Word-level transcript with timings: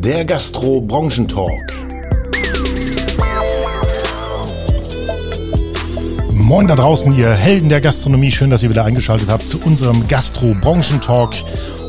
der 0.00 0.24
Gastro-Branchentalk. 0.24 1.74
Moin 6.32 6.66
da 6.68 6.74
draußen, 6.74 7.14
ihr 7.14 7.30
Helden 7.30 7.68
der 7.68 7.82
Gastronomie. 7.82 8.32
Schön, 8.32 8.48
dass 8.48 8.62
ihr 8.62 8.70
wieder 8.70 8.86
eingeschaltet 8.86 9.28
habt 9.28 9.46
zu 9.46 9.60
unserem 9.60 10.08
Gastro-Branchentalk. 10.08 11.34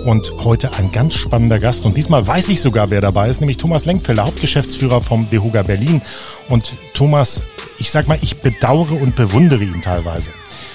Und 0.06 0.30
heute 0.44 0.74
ein 0.74 0.92
ganz 0.92 1.14
spannender 1.14 1.60
Gast. 1.60 1.86
Und 1.86 1.96
diesmal 1.96 2.28
weiß 2.28 2.50
ich 2.50 2.60
sogar, 2.60 2.90
wer 2.90 3.00
dabei 3.00 3.30
ist, 3.30 3.40
nämlich 3.40 3.58
Thomas 3.58 3.86
Lenkfelder, 3.86 4.26
Hauptgeschäftsführer 4.26 5.00
vom 5.00 5.30
Dehuga 5.30 5.64
Berlin. 5.64 6.02
Und 6.50 6.74
Thomas, 6.94 7.42
ich 7.80 7.92
sag 7.92 8.10
mal, 8.10 8.20
ich 8.22 8.42
bedauere 8.42 9.00
und 9.02 9.16
bewundere 9.16 9.64
ihn 9.64 9.82
teilweise. 9.82 10.32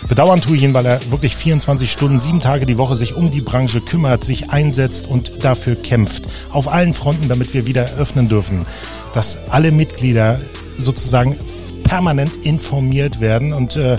Bedauern 0.08 0.40
tue 0.40 0.56
ich 0.56 0.62
ihn, 0.62 0.74
weil 0.74 0.86
er 0.86 1.00
wirklich 1.10 1.36
24 1.36 1.90
Stunden, 1.90 2.18
sieben 2.18 2.40
Tage 2.40 2.66
die 2.66 2.78
Woche 2.78 2.96
sich 2.96 3.14
um 3.14 3.30
die 3.30 3.41
Branche 3.41 3.80
kümmert, 3.80 4.24
sich 4.24 4.50
einsetzt 4.50 5.06
und 5.06 5.45
dafür 5.45 5.77
kämpft. 5.77 6.24
Auf 6.50 6.69
allen 6.69 6.95
Fronten, 6.95 7.28
damit 7.28 7.55
wir 7.55 7.66
wieder 7.66 7.84
öffnen 7.98 8.28
dürfen. 8.28 8.66
Dass 9.12 9.38
alle 9.48 9.72
Mitglieder 9.72 10.41
sozusagen 10.77 11.36
permanent 11.86 12.34
informiert 12.45 13.20
werden. 13.20 13.52
Und 13.52 13.77
äh, 13.77 13.96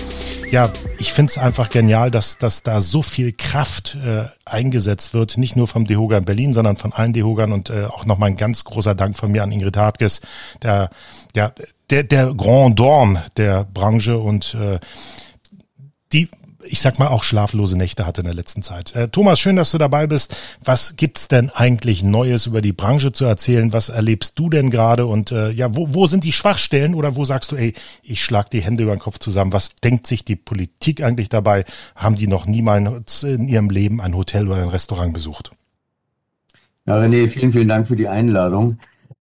ja, 0.50 0.70
ich 0.98 1.12
finde 1.12 1.30
es 1.30 1.38
einfach 1.38 1.70
genial, 1.70 2.10
dass, 2.10 2.38
dass 2.38 2.62
da 2.62 2.80
so 2.80 3.02
viel 3.02 3.32
Kraft 3.32 3.96
äh, 4.04 4.24
eingesetzt 4.44 5.14
wird, 5.14 5.38
nicht 5.38 5.56
nur 5.56 5.66
vom 5.66 5.86
Dehoga 5.86 6.18
in 6.18 6.24
Berlin, 6.24 6.52
sondern 6.52 6.76
von 6.76 6.92
allen 6.92 7.12
Dehogern 7.12 7.52
und 7.52 7.70
äh, 7.70 7.84
auch 7.86 8.04
nochmal 8.04 8.30
ein 8.30 8.36
ganz 8.36 8.64
großer 8.64 8.94
Dank 8.94 9.16
von 9.16 9.30
mir 9.30 9.42
an 9.42 9.52
Ingrid 9.52 9.76
Hartges, 9.76 10.20
der, 10.62 10.90
ja, 11.34 11.52
der, 11.90 12.02
der 12.02 12.34
Grand 12.34 12.78
Dorn 12.78 13.18
der 13.36 13.64
Branche 13.64 14.18
und 14.18 14.54
äh, 14.54 14.78
die 16.12 16.28
ich 16.68 16.80
sag 16.80 16.98
mal, 16.98 17.08
auch 17.08 17.22
schlaflose 17.22 17.76
Nächte 17.76 18.06
hatte 18.06 18.20
in 18.20 18.26
der 18.26 18.34
letzten 18.34 18.62
Zeit. 18.62 18.94
Äh, 18.94 19.08
Thomas, 19.08 19.38
schön, 19.40 19.56
dass 19.56 19.70
du 19.70 19.78
dabei 19.78 20.06
bist. 20.06 20.36
Was 20.64 20.96
gibt's 20.96 21.28
denn 21.28 21.50
eigentlich 21.50 22.02
Neues 22.02 22.46
über 22.46 22.60
die 22.60 22.72
Branche 22.72 23.12
zu 23.12 23.24
erzählen? 23.24 23.72
Was 23.72 23.88
erlebst 23.88 24.38
du 24.38 24.50
denn 24.50 24.70
gerade? 24.70 25.06
Und 25.06 25.32
äh, 25.32 25.50
ja, 25.50 25.74
wo, 25.74 25.94
wo 25.94 26.06
sind 26.06 26.24
die 26.24 26.32
Schwachstellen 26.32 26.94
oder 26.94 27.16
wo 27.16 27.24
sagst 27.24 27.52
du, 27.52 27.56
ey, 27.56 27.74
ich 28.02 28.22
schlag 28.22 28.50
die 28.50 28.60
Hände 28.60 28.82
über 28.82 28.94
den 28.94 29.00
Kopf 29.00 29.18
zusammen? 29.18 29.52
Was 29.52 29.76
denkt 29.76 30.06
sich 30.06 30.24
die 30.24 30.36
Politik 30.36 31.02
eigentlich 31.02 31.28
dabei? 31.28 31.64
Haben 31.94 32.16
die 32.16 32.26
noch 32.26 32.46
niemals 32.46 33.22
in 33.22 33.48
ihrem 33.48 33.70
Leben 33.70 34.00
ein 34.00 34.16
Hotel 34.16 34.48
oder 34.48 34.62
ein 34.62 34.68
Restaurant 34.68 35.12
besucht? 35.12 35.52
Ja, 36.86 36.98
René, 36.98 37.28
vielen, 37.28 37.52
vielen 37.52 37.68
Dank 37.68 37.86
für 37.86 37.96
die 37.96 38.08
Einladung. 38.08 38.78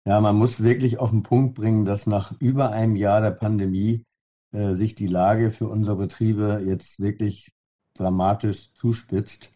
Ja, 0.05 0.21
man 0.21 0.37
muss 0.37 0.63
wirklich 0.63 0.99
auf 0.99 1.11
den 1.11 1.23
Punkt 1.23 1.55
bringen, 1.55 1.85
dass 1.85 2.07
nach 2.07 2.33
über 2.39 2.71
einem 2.71 2.97
Jahr 2.97 3.21
der 3.21 3.33
Pandemie 3.33 4.05
sich 4.51 4.95
die 4.95 5.07
Lage 5.07 5.51
für 5.51 5.69
unsere 5.69 5.97
Betriebe 5.97 6.63
jetzt 6.67 7.01
wirklich 7.01 7.53
dramatisch 7.99 8.73
zuspitzt. 8.75 9.51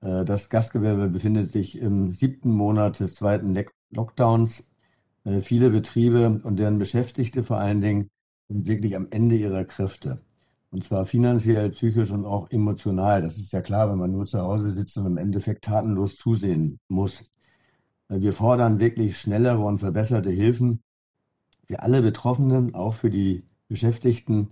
Äh, 0.00 0.24
das 0.24 0.48
Gastgewerbe 0.50 1.08
befindet 1.08 1.50
sich 1.50 1.78
im 1.78 2.12
siebten 2.12 2.50
Monat 2.52 3.00
des 3.00 3.14
zweiten 3.14 3.56
Lockdowns. 3.90 4.70
Äh, 5.24 5.40
viele 5.40 5.70
Betriebe 5.70 6.40
und 6.42 6.56
deren 6.58 6.78
Beschäftigte 6.78 7.42
vor 7.42 7.58
allen 7.58 7.80
Dingen 7.80 8.10
sind 8.48 8.66
wirklich 8.66 8.96
am 8.96 9.08
Ende 9.10 9.36
ihrer 9.36 9.64
Kräfte. 9.64 10.22
Und 10.70 10.84
zwar 10.84 11.04
finanziell, 11.04 11.70
psychisch 11.70 12.12
und 12.12 12.24
auch 12.24 12.50
emotional. 12.50 13.22
Das 13.22 13.38
ist 13.38 13.52
ja 13.52 13.60
klar, 13.60 13.90
wenn 13.90 13.98
man 13.98 14.12
nur 14.12 14.26
zu 14.26 14.40
Hause 14.40 14.72
sitzt 14.72 14.96
und 14.98 15.06
im 15.06 15.18
Endeffekt 15.18 15.64
tatenlos 15.64 16.16
zusehen 16.16 16.78
muss. 16.88 17.24
Wir 18.08 18.32
fordern 18.32 18.78
wirklich 18.78 19.18
schnellere 19.18 19.60
und 19.60 19.78
verbesserte 19.78 20.30
Hilfen 20.30 20.82
für 21.66 21.80
alle 21.82 22.02
Betroffenen, 22.02 22.74
auch 22.74 22.94
für 22.94 23.10
die 23.10 23.49
Beschäftigten 23.70 24.50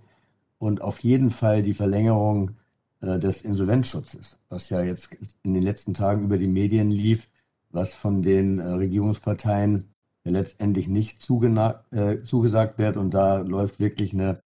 und 0.59 0.81
auf 0.81 1.01
jeden 1.01 1.31
Fall 1.31 1.63
die 1.63 1.75
Verlängerung 1.75 2.53
äh, 3.01 3.19
des 3.19 3.43
Insolvenzschutzes, 3.43 4.39
was 4.49 4.71
ja 4.71 4.81
jetzt 4.81 5.11
in 5.43 5.55
den 5.55 5.63
letzten 5.63 5.93
Tagen 5.93 6.23
über 6.23 6.39
die 6.39 6.47
Medien 6.47 6.91
lief, 6.91 7.29
was 7.71 7.95
von 7.95 8.23
den 8.23 8.61
äh, 8.61 8.69
Regierungsparteien 8.69 9.93
ja 10.23 10.31
letztendlich 10.31 10.87
nicht 10.87 11.29
äh, 11.29 12.23
zugesagt 12.23 12.79
wird. 12.79 12.97
Und 12.97 13.13
da 13.13 13.39
läuft 13.39 13.81
wirklich 13.81 14.13
eine 14.13 14.41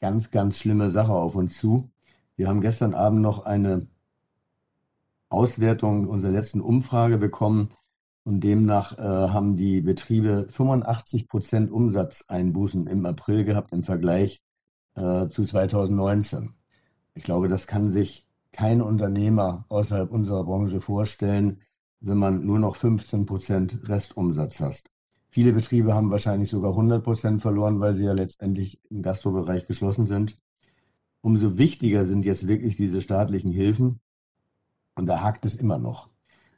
ganz, 0.00 0.32
ganz 0.32 0.58
schlimme 0.58 0.90
Sache 0.90 1.12
auf 1.12 1.36
uns 1.36 1.56
zu. 1.56 1.88
Wir 2.34 2.48
haben 2.48 2.60
gestern 2.60 2.94
Abend 2.94 3.22
noch 3.22 3.46
eine 3.46 3.86
Auswertung 5.28 6.08
unserer 6.08 6.32
letzten 6.32 6.60
Umfrage 6.60 7.16
bekommen, 7.16 7.70
und 8.26 8.40
demnach 8.40 8.98
äh, 8.98 9.02
haben 9.02 9.54
die 9.54 9.80
Betriebe 9.80 10.46
85 10.48 11.28
Prozent 11.28 11.70
Umsatzeinbußen 11.70 12.88
im 12.88 13.06
April 13.06 13.44
gehabt 13.44 13.72
im 13.72 13.84
Vergleich 13.84 14.42
äh, 14.96 15.28
zu 15.28 15.44
2019. 15.44 16.52
Ich 17.14 17.22
glaube, 17.22 17.46
das 17.46 17.68
kann 17.68 17.92
sich 17.92 18.26
kein 18.50 18.82
Unternehmer 18.82 19.64
außerhalb 19.68 20.10
unserer 20.10 20.42
Branche 20.42 20.80
vorstellen, 20.80 21.60
wenn 22.00 22.18
man 22.18 22.44
nur 22.44 22.58
noch 22.58 22.74
15 22.74 23.26
Prozent 23.26 23.88
Restumsatz 23.88 24.58
hat. 24.58 24.82
Viele 25.28 25.52
Betriebe 25.52 25.94
haben 25.94 26.10
wahrscheinlich 26.10 26.50
sogar 26.50 26.72
100 26.72 27.04
Prozent 27.04 27.42
verloren, 27.42 27.78
weil 27.78 27.94
sie 27.94 28.06
ja 28.06 28.12
letztendlich 28.12 28.80
im 28.90 29.02
Gastrobereich 29.02 29.68
geschlossen 29.68 30.08
sind. 30.08 30.36
Umso 31.20 31.58
wichtiger 31.58 32.04
sind 32.04 32.24
jetzt 32.24 32.48
wirklich 32.48 32.76
diese 32.76 33.00
staatlichen 33.02 33.52
Hilfen. 33.52 34.00
Und 34.96 35.06
da 35.06 35.20
hakt 35.20 35.46
es 35.46 35.54
immer 35.54 35.78
noch. 35.78 36.08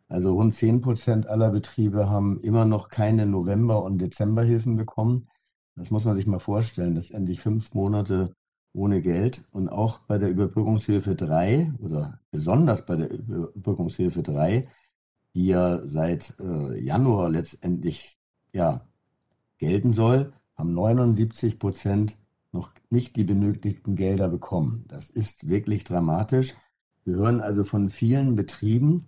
Also 0.08 0.34
rund 0.34 0.54
10 0.54 0.80
Prozent 0.80 1.26
aller 1.26 1.50
Betriebe 1.50 2.08
haben 2.08 2.40
immer 2.40 2.64
noch 2.64 2.88
keine 2.88 3.26
November- 3.26 3.82
und 3.82 3.98
Dezemberhilfen 3.98 4.76
bekommen. 4.76 5.28
Das 5.76 5.90
muss 5.90 6.04
man 6.04 6.16
sich 6.16 6.26
mal 6.26 6.38
vorstellen, 6.38 6.94
das 6.94 7.10
endlich 7.10 7.40
fünf 7.40 7.74
Monate 7.74 8.34
ohne 8.72 9.02
Geld. 9.02 9.44
Und 9.52 9.68
auch 9.68 10.00
bei 10.00 10.18
der 10.18 10.30
Überbrückungshilfe 10.30 11.14
3 11.14 11.74
oder 11.80 12.20
besonders 12.30 12.86
bei 12.86 12.96
der 12.96 13.10
Überbrückungshilfe 13.10 14.22
3, 14.22 14.68
die 15.34 15.46
ja 15.46 15.86
seit 15.86 16.34
äh, 16.40 16.82
Januar 16.82 17.28
letztendlich 17.28 18.18
ja, 18.52 18.86
gelten 19.58 19.92
soll, 19.92 20.32
haben 20.56 20.72
79 20.72 21.58
Prozent 21.58 22.18
noch 22.50 22.70
nicht 22.90 23.14
die 23.16 23.24
benötigten 23.24 23.94
Gelder 23.94 24.28
bekommen. 24.28 24.86
Das 24.88 25.10
ist 25.10 25.48
wirklich 25.48 25.84
dramatisch. 25.84 26.54
Wir 27.04 27.16
hören 27.16 27.40
also 27.40 27.64
von 27.64 27.90
vielen 27.90 28.36
Betrieben, 28.36 29.06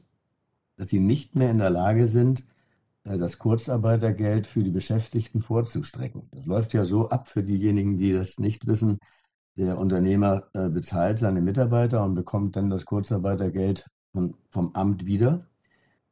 dass 0.80 0.88
sie 0.88 0.98
nicht 0.98 1.36
mehr 1.36 1.50
in 1.50 1.58
der 1.58 1.68
Lage 1.68 2.06
sind, 2.06 2.42
äh, 3.04 3.18
das 3.18 3.38
Kurzarbeitergeld 3.38 4.46
für 4.46 4.64
die 4.64 4.70
Beschäftigten 4.70 5.42
vorzustrecken. 5.42 6.22
Das 6.32 6.46
läuft 6.46 6.72
ja 6.72 6.86
so 6.86 7.10
ab 7.10 7.28
für 7.28 7.42
diejenigen, 7.42 7.98
die 7.98 8.12
das 8.12 8.38
nicht 8.38 8.66
wissen. 8.66 8.98
Der 9.56 9.76
Unternehmer 9.76 10.44
äh, 10.54 10.70
bezahlt 10.70 11.18
seine 11.18 11.42
Mitarbeiter 11.42 12.02
und 12.02 12.14
bekommt 12.14 12.56
dann 12.56 12.70
das 12.70 12.86
Kurzarbeitergeld 12.86 13.88
vom 14.50 14.74
Amt 14.74 15.04
wieder. 15.04 15.46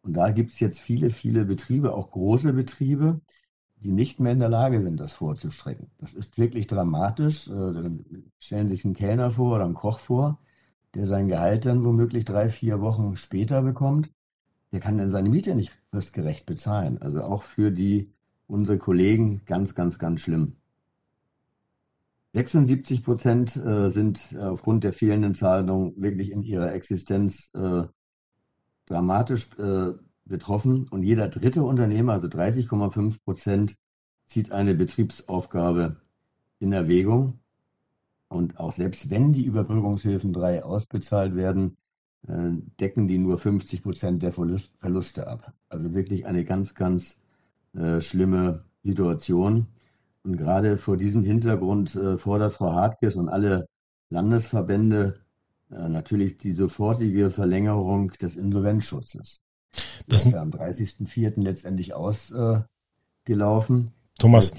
Und 0.02 0.12
da 0.12 0.32
gibt 0.32 0.52
es 0.52 0.60
jetzt 0.60 0.80
viele, 0.80 1.08
viele 1.08 1.46
Betriebe, 1.46 1.94
auch 1.94 2.10
große 2.10 2.52
Betriebe, 2.52 3.22
die 3.76 3.90
nicht 3.90 4.20
mehr 4.20 4.32
in 4.32 4.40
der 4.40 4.50
Lage 4.50 4.82
sind, 4.82 5.00
das 5.00 5.14
vorzustrecken. 5.14 5.90
Das 5.98 6.12
ist 6.12 6.36
wirklich 6.36 6.66
dramatisch. 6.66 7.48
Äh, 7.48 7.52
dann 7.52 8.04
stellen 8.38 8.68
sich 8.68 8.84
einen 8.84 8.92
Kellner 8.92 9.30
vor 9.30 9.54
oder 9.56 9.64
einen 9.64 9.72
Koch 9.72 9.98
vor, 9.98 10.38
der 10.94 11.06
sein 11.06 11.26
Gehalt 11.26 11.64
dann 11.64 11.86
womöglich 11.86 12.26
drei, 12.26 12.50
vier 12.50 12.82
Wochen 12.82 13.16
später 13.16 13.62
bekommt 13.62 14.10
der 14.72 14.80
kann 14.80 14.98
dann 14.98 15.10
seine 15.10 15.28
Miete 15.28 15.54
nicht 15.54 15.72
fristgerecht 15.90 16.46
bezahlen. 16.46 17.00
Also 17.00 17.22
auch 17.22 17.42
für 17.42 17.70
die 17.70 18.12
unsere 18.46 18.78
Kollegen 18.78 19.42
ganz, 19.46 19.74
ganz, 19.74 19.98
ganz 19.98 20.20
schlimm. 20.20 20.56
76 22.34 23.02
Prozent 23.02 23.56
äh, 23.56 23.88
sind 23.90 24.36
aufgrund 24.38 24.84
der 24.84 24.92
fehlenden 24.92 25.34
Zahlung 25.34 25.94
wirklich 25.96 26.30
in 26.30 26.42
ihrer 26.42 26.72
Existenz 26.72 27.50
äh, 27.54 27.84
dramatisch 28.86 29.50
äh, 29.58 29.92
betroffen. 30.24 30.86
Und 30.88 31.02
jeder 31.02 31.28
dritte 31.28 31.62
Unternehmer, 31.62 32.12
also 32.12 32.28
30,5 32.28 33.22
Prozent, 33.24 33.76
zieht 34.26 34.52
eine 34.52 34.74
Betriebsaufgabe 34.74 35.96
in 36.58 36.72
Erwägung. 36.72 37.40
Und 38.28 38.60
auch 38.60 38.72
selbst 38.72 39.10
wenn 39.10 39.32
die 39.32 39.44
Überbrückungshilfen 39.44 40.32
3 40.34 40.64
ausbezahlt 40.64 41.34
werden, 41.34 41.72
äh, 41.72 41.87
decken 42.22 43.08
die 43.08 43.18
nur 43.18 43.38
50 43.38 43.82
Prozent 43.82 44.22
der 44.22 44.32
Verluste 44.32 45.28
ab. 45.28 45.52
Also 45.68 45.94
wirklich 45.94 46.26
eine 46.26 46.44
ganz, 46.44 46.74
ganz 46.74 47.16
äh, 47.74 48.00
schlimme 48.00 48.64
Situation. 48.82 49.66
Und 50.24 50.36
gerade 50.36 50.76
vor 50.76 50.96
diesem 50.96 51.22
Hintergrund 51.22 51.94
äh, 51.94 52.18
fordert 52.18 52.54
Frau 52.54 52.72
Hartges 52.72 53.16
und 53.16 53.28
alle 53.28 53.68
Landesverbände 54.10 55.20
äh, 55.70 55.88
natürlich 55.88 56.38
die 56.38 56.52
sofortige 56.52 57.30
Verlängerung 57.30 58.10
des 58.12 58.36
Insolvenzschutzes. 58.36 59.40
Das 60.06 60.24
ist 60.24 60.34
am 60.34 60.50
30.04. 60.50 61.40
letztendlich 61.42 61.94
ausgelaufen. 61.94 62.66
Thomas, 64.18 64.54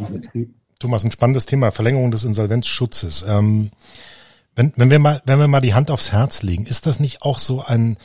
Thomas, 0.80 1.04
ein 1.04 1.12
spannendes 1.12 1.46
Thema, 1.46 1.72
Verlängerung 1.72 2.12
des 2.12 2.24
Insolvenzschutzes. 2.24 3.26
Ähm, 3.28 3.72
wenn, 4.60 4.74
wenn 4.76 4.92
wir 4.92 5.00
mal, 5.00 5.22
wenn 5.24 5.40
wir 5.40 5.48
mal 5.48 5.62
die 5.62 5.74
Hand 5.74 5.90
aufs 5.90 6.12
Herz 6.12 6.44
legen, 6.44 6.66
ist 6.66 6.86
das 6.86 7.00
nicht 7.00 7.22
auch 7.22 7.40
so 7.40 7.64
ein, 7.64 7.96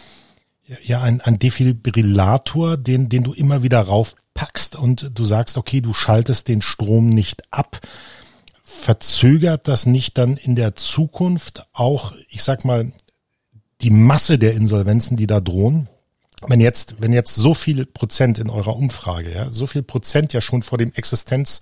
ja, 0.85 1.03
ein, 1.03 1.21
ein 1.21 1.41
Defibrillator, 1.41 2.77
den, 2.77 3.09
den 3.09 3.25
du 3.25 3.33
immer 3.33 3.65
wieder 3.65 3.81
raufpackst 3.81 4.77
und 4.77 5.11
du 5.15 5.25
sagst, 5.25 5.59
okay, 5.59 5.81
du 5.81 5.93
schaltest 5.93 6.47
den 6.47 6.63
Strom 6.63 7.09
nicht 7.09 7.53
ab. 7.53 7.81
Verzögert 8.63 9.67
das 9.67 9.87
nicht 9.87 10.17
dann 10.17 10.37
in 10.37 10.55
der 10.55 10.77
Zukunft 10.77 11.67
auch, 11.73 12.15
ich 12.29 12.45
sag 12.45 12.65
mal, 12.65 12.93
die 13.81 13.91
Masse 13.91 14.39
der 14.39 14.55
Insolvenzen, 14.55 15.17
die 15.17 15.27
da 15.27 15.41
drohen? 15.41 15.89
wenn 16.47 16.61
jetzt, 16.61 16.97
wenn 17.01 17.15
jetzt 17.15 17.35
so 17.35 17.55
viele 17.55 17.87
Prozent 17.87 18.39
in 18.39 18.51
eurer 18.51 18.77
Umfrage, 18.77 19.33
ja, 19.35 19.51
so 19.51 19.67
viel 19.67 19.83
Prozent 19.83 20.35
ja 20.35 20.43
schon 20.43 20.63
vor 20.63 20.77
dem 20.77 20.93
Existenz 20.93 21.61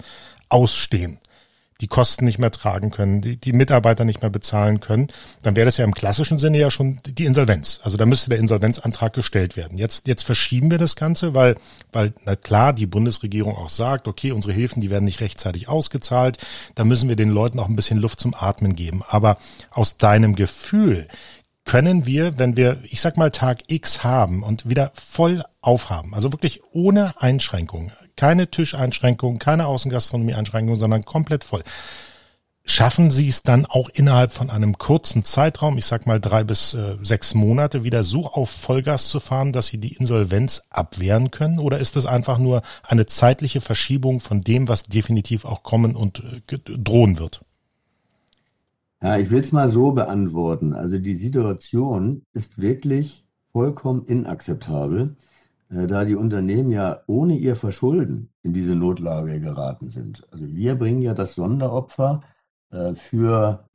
ausstehen, 0.49 1.19
die 1.83 1.89
Kosten 1.89 2.25
nicht 2.25 2.39
mehr 2.39 2.53
tragen 2.53 2.91
können, 2.91 3.21
die, 3.21 3.37
die 3.37 3.53
Mitarbeiter 3.53 4.05
nicht 4.05 4.23
mehr 4.23 4.31
bezahlen 4.31 4.81
können, 4.81 5.09
dann 5.43 5.57
wäre 5.57 5.65
das 5.65 5.77
ja 5.77 5.85
im 5.85 5.95
klassischen 5.95 6.39
Sinne 6.39 6.59
ja 6.59 6.71
schon 6.71 6.99
die 7.05 7.25
Insolvenz. 7.25 7.81
Also 7.83 7.97
da 7.97 8.07
müsste 8.07 8.31
der 8.31 8.39
Insolvenzantrag 8.39 9.13
gestellt 9.13 9.57
werden. 9.57 9.77
Jetzt, 9.79 10.07
jetzt 10.07 10.23
verschieben 10.23 10.71
wir 10.71 10.79
das 10.79 10.95
Ganze, 10.95 11.35
weil, 11.35 11.57
weil, 11.93 12.15
na 12.25 12.37
klar, 12.37 12.73
die 12.73 12.87
Bundesregierung 12.87 13.57
auch 13.57 13.69
sagt, 13.69 14.07
okay, 14.07 14.31
unsere 14.31 14.55
Hilfen, 14.55 14.81
die 14.81 14.91
werden 14.91 15.05
nicht 15.05 15.21
rechtzeitig 15.21 15.69
ausgezahlt. 15.69 16.39
Da 16.77 16.85
müssen 16.85 17.09
wir 17.09 17.17
den 17.17 17.31
Leuten 17.31 17.59
auch 17.59 17.69
ein 17.69 17.77
bisschen 17.77 17.99
Luft 17.99 18.21
zum 18.21 18.35
Atmen 18.35 18.77
geben. 18.77 19.03
Aber 19.09 19.39
aus 19.73 19.97
deinem 19.97 20.37
Gefühl, 20.37 21.09
können 21.65 22.07
wir, 22.07 22.39
wenn 22.39 22.57
wir, 22.57 22.79
ich 22.85 23.01
sag 23.01 23.17
mal, 23.17 23.31
Tag 23.31 23.65
X 23.67 24.05
haben 24.05 24.43
und 24.43 24.69
wieder 24.69 24.93
voll 24.95 25.45
aufhaben, 25.61 26.15
also 26.15 26.33
wirklich 26.33 26.61
ohne 26.73 27.21
Einschränkungen, 27.21 27.93
keine 28.23 28.47
Tischeinschränkungen, 28.47 29.41
keine 29.41 29.67
Außengastronomie-Einschränkungen, 29.67 30.79
sondern 30.79 31.03
komplett 31.03 31.43
voll. 31.43 31.65
Schaffen 32.65 33.11
Sie 33.11 33.27
es 33.27 33.43
dann 33.43 33.67
auch 33.67 33.89
innerhalb 33.89 34.31
von 34.31 34.49
einem 34.49 34.79
kurzen 34.79 35.25
Zeitraum, 35.25 35.77
ich 35.77 35.87
sag 35.87 36.07
mal 36.07 36.21
drei 36.21 36.45
bis 36.45 36.73
äh, 36.75 36.99
sechs 37.03 37.35
Monate, 37.35 37.83
wieder 37.83 38.05
so 38.05 38.27
auf 38.27 38.49
Vollgas 38.49 39.09
zu 39.09 39.19
fahren, 39.19 39.53
dass 39.53 39.67
Sie 39.67 39.79
die 39.79 39.95
Insolvenz 39.95 40.63
abwehren 40.71 41.33
können? 41.33 41.59
Oder 41.59 41.81
ist 41.81 41.97
das 41.97 42.07
einfach 42.07 42.39
nur 42.39 42.63
eine 42.85 43.07
zeitliche 43.07 43.61
Verschiebung 43.61 44.21
von 44.21 44.43
dem, 44.43 44.69
was 44.69 44.85
definitiv 44.85 45.45
auch 45.45 45.65
kommen 45.65 45.97
und 45.97 46.23
äh, 46.23 46.59
drohen 46.79 47.19
wird? 47.19 47.45
Ja, 49.03 49.19
ich 49.19 49.33
will 49.33 49.41
es 49.41 49.51
mal 49.51 49.69
so 49.69 49.91
beantworten. 49.91 50.75
Also 50.75 50.99
die 50.99 51.17
Situation 51.17 52.23
ist 52.35 52.57
wirklich 52.57 53.25
vollkommen 53.51 54.07
inakzeptabel. 54.07 55.17
Äh, 55.73 55.87
da 55.87 56.05
die 56.05 56.15
Unternehmen 56.15 56.71
ja 56.71 57.03
ohne 57.07 57.37
ihr 57.39 57.57
Verschulden 57.57 58.29
in 58.43 58.53
diese 58.53 58.75
Notlage 58.77 59.41
geraten 59.41 59.91
sind. 59.91 60.27
Also 60.31 60.47
wir 60.55 60.75
bringen 60.77 61.03
ja 61.03 61.15
das 61.15 61.35
Sonderopfer 61.35 62.23
äh, 62.71 62.95
für 62.95 63.69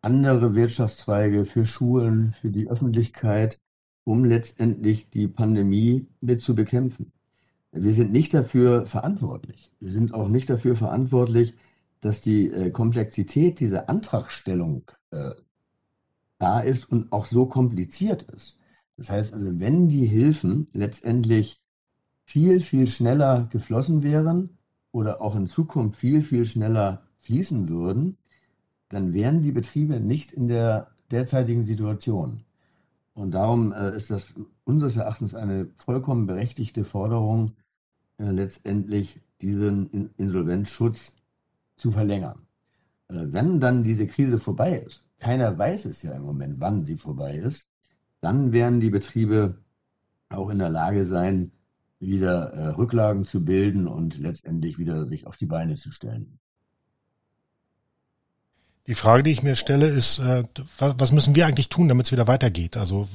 andere 0.00 0.54
Wirtschaftszweige, 0.54 1.46
für 1.46 1.64
Schulen, 1.66 2.34
für 2.40 2.50
die 2.50 2.68
Öffentlichkeit, 2.68 3.60
um 4.04 4.24
letztendlich 4.24 5.08
die 5.08 5.28
Pandemie 5.28 6.06
mit 6.20 6.42
zu 6.42 6.54
bekämpfen. 6.54 7.12
Wir 7.72 7.94
sind 7.94 8.12
nicht 8.12 8.34
dafür 8.34 8.86
verantwortlich. 8.86 9.72
Wir 9.80 9.90
sind 9.90 10.14
auch 10.14 10.28
nicht 10.28 10.50
dafür 10.50 10.76
verantwortlich, 10.76 11.54
dass 12.00 12.20
die 12.20 12.48
äh, 12.50 12.70
Komplexität 12.70 13.60
dieser 13.60 13.88
Antragstellung 13.88 14.90
da 16.38 16.58
ist 16.58 16.90
und 16.90 17.12
auch 17.12 17.24
so 17.24 17.46
kompliziert 17.46 18.22
ist. 18.24 18.58
Das 18.96 19.10
heißt 19.10 19.34
also, 19.34 19.58
wenn 19.58 19.88
die 19.88 20.06
Hilfen 20.06 20.68
letztendlich 20.72 21.60
viel, 22.24 22.60
viel 22.60 22.86
schneller 22.86 23.48
geflossen 23.50 24.02
wären 24.02 24.58
oder 24.92 25.20
auch 25.20 25.36
in 25.36 25.48
Zukunft 25.48 25.98
viel, 25.98 26.22
viel 26.22 26.46
schneller 26.46 27.02
fließen 27.18 27.68
würden, 27.68 28.16
dann 28.88 29.12
wären 29.12 29.42
die 29.42 29.52
Betriebe 29.52 30.00
nicht 30.00 30.32
in 30.32 30.48
der 30.48 30.88
derzeitigen 31.10 31.64
Situation. 31.64 32.44
Und 33.14 33.32
darum 33.32 33.72
äh, 33.72 33.96
ist 33.96 34.10
das 34.10 34.34
unseres 34.64 34.96
Erachtens 34.96 35.34
eine 35.34 35.68
vollkommen 35.76 36.26
berechtigte 36.26 36.84
Forderung, 36.84 37.52
äh, 38.18 38.30
letztendlich 38.30 39.20
diesen 39.40 39.90
in 39.90 40.10
Insolvenzschutz 40.16 41.14
zu 41.76 41.90
verlängern. 41.90 42.46
Äh, 43.08 43.26
wenn 43.28 43.60
dann 43.60 43.84
diese 43.84 44.06
Krise 44.06 44.38
vorbei 44.38 44.78
ist, 44.78 45.04
keiner 45.18 45.56
weiß 45.56 45.86
es 45.86 46.02
ja 46.02 46.12
im 46.12 46.22
Moment, 46.22 46.60
wann 46.60 46.84
sie 46.84 46.96
vorbei 46.96 47.36
ist, 47.36 47.68
dann 48.24 48.52
werden 48.52 48.80
die 48.80 48.90
Betriebe 48.90 49.58
auch 50.30 50.48
in 50.48 50.58
der 50.58 50.70
Lage 50.70 51.06
sein, 51.06 51.52
wieder 52.00 52.52
äh, 52.52 52.68
Rücklagen 52.68 53.24
zu 53.24 53.44
bilden 53.44 53.86
und 53.86 54.18
letztendlich 54.18 54.78
wieder 54.78 55.06
sich 55.06 55.26
auf 55.26 55.36
die 55.36 55.46
Beine 55.46 55.76
zu 55.76 55.90
stellen. 55.92 56.38
Die 58.86 58.94
Frage, 58.94 59.22
die 59.22 59.30
ich 59.30 59.42
mir 59.42 59.56
stelle, 59.56 59.88
ist, 59.88 60.18
äh, 60.18 60.42
was 60.78 61.12
müssen 61.12 61.34
wir 61.34 61.46
eigentlich 61.46 61.68
tun, 61.68 61.88
damit 61.88 62.06
es 62.06 62.12
wieder 62.12 62.26
weitergeht? 62.26 62.76
Also 62.76 63.08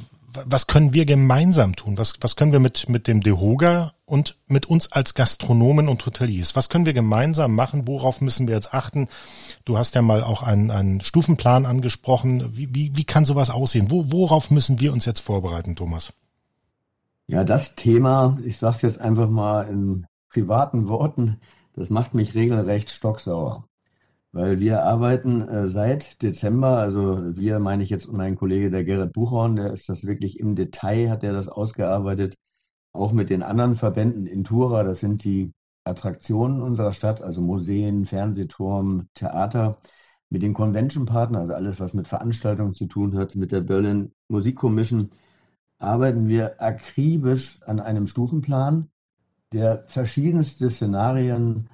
was 0.45 0.67
können 0.67 0.93
wir 0.93 1.05
gemeinsam 1.05 1.75
tun? 1.75 1.97
Was, 1.97 2.13
was 2.21 2.35
können 2.35 2.51
wir 2.51 2.59
mit, 2.59 2.89
mit 2.89 3.07
dem 3.07 3.21
DeHoga 3.21 3.93
und 4.05 4.37
mit 4.47 4.67
uns 4.67 4.91
als 4.91 5.13
Gastronomen 5.13 5.87
und 5.87 6.05
Hoteliers? 6.05 6.55
Was 6.55 6.69
können 6.69 6.85
wir 6.85 6.93
gemeinsam 6.93 7.55
machen? 7.55 7.87
Worauf 7.87 8.21
müssen 8.21 8.47
wir 8.47 8.55
jetzt 8.55 8.73
achten? 8.73 9.07
Du 9.65 9.77
hast 9.77 9.95
ja 9.95 10.01
mal 10.01 10.23
auch 10.23 10.43
einen, 10.43 10.71
einen 10.71 11.01
Stufenplan 11.01 11.65
angesprochen. 11.65 12.57
Wie, 12.57 12.73
wie, 12.73 12.91
wie 12.95 13.03
kann 13.03 13.25
sowas 13.25 13.49
aussehen? 13.49 13.91
Wo, 13.91 14.11
worauf 14.11 14.51
müssen 14.51 14.79
wir 14.79 14.93
uns 14.93 15.05
jetzt 15.05 15.19
vorbereiten, 15.19 15.75
Thomas? 15.75 16.13
Ja, 17.27 17.43
das 17.43 17.75
Thema, 17.75 18.39
ich 18.43 18.57
sage 18.57 18.75
es 18.77 18.81
jetzt 18.81 18.99
einfach 18.99 19.29
mal 19.29 19.67
in 19.69 20.07
privaten 20.29 20.87
Worten, 20.87 21.39
das 21.75 21.89
macht 21.89 22.13
mich 22.13 22.33
regelrecht 22.33 22.89
stocksauer. 22.89 23.68
Weil 24.31 24.59
wir 24.59 24.83
arbeiten 24.83 25.41
äh, 25.41 25.67
seit 25.67 26.21
Dezember, 26.21 26.77
also 26.77 27.35
wir 27.35 27.59
meine 27.59 27.81
ich 27.83 27.89
jetzt 27.89 28.11
mein 28.11 28.35
Kollege 28.35 28.69
der 28.69 28.83
Gerrit 28.83 29.13
Buchhorn, 29.13 29.55
der 29.55 29.73
ist 29.73 29.89
das 29.89 30.03
wirklich 30.03 30.39
im 30.39 30.55
Detail, 30.55 31.09
hat 31.09 31.23
er 31.23 31.33
das 31.33 31.47
ausgearbeitet, 31.47 32.35
auch 32.93 33.11
mit 33.11 33.29
den 33.31 33.43
anderen 33.43 33.75
Verbänden 33.75 34.27
in 34.27 34.43
Tura, 34.43 34.83
das 34.83 34.99
sind 34.99 35.23
die 35.23 35.51
Attraktionen 35.83 36.61
unserer 36.61 36.93
Stadt, 36.93 37.21
also 37.23 37.41
Museen, 37.41 38.05
Fernsehturm, 38.05 39.07
Theater, 39.15 39.79
mit 40.29 40.43
den 40.43 40.53
Convention-Partnern, 40.53 41.41
also 41.41 41.53
alles, 41.55 41.79
was 41.79 41.93
mit 41.95 42.07
Veranstaltungen 42.07 42.75
zu 42.75 42.85
tun 42.85 43.17
hat, 43.17 43.35
mit 43.35 43.51
der 43.51 43.61
Berlin 43.61 44.13
Musik 44.27 44.57
Commission, 44.57 45.09
arbeiten 45.79 46.27
wir 46.27 46.61
akribisch 46.61 47.63
an 47.63 47.79
einem 47.79 48.07
Stufenplan, 48.07 48.89
der 49.53 49.85
verschiedenste 49.87 50.69
Szenarien 50.69 51.69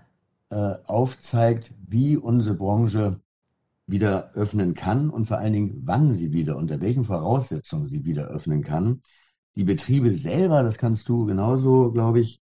äh, 0.49 0.75
aufzeigt, 0.85 1.73
wie 1.87 2.17
unsere 2.17 2.55
Branche 2.55 3.19
wieder 3.87 4.31
öffnen 4.33 4.73
kann 4.73 5.09
und 5.09 5.27
vor 5.27 5.37
allen 5.37 5.53
Dingen, 5.53 5.81
wann 5.85 6.13
sie 6.13 6.31
wieder, 6.31 6.57
unter 6.57 6.81
welchen 6.81 7.05
Voraussetzungen 7.05 7.87
sie 7.87 8.05
wieder 8.05 8.27
öffnen 8.27 8.63
kann. 8.63 9.01
Die 9.55 9.63
Betriebe 9.63 10.15
selber, 10.15 10.63
das 10.63 10.77
kannst 10.77 11.07
du 11.09 11.25
genauso, 11.25 11.91
glaube 11.91 12.19
ich, 12.19 12.41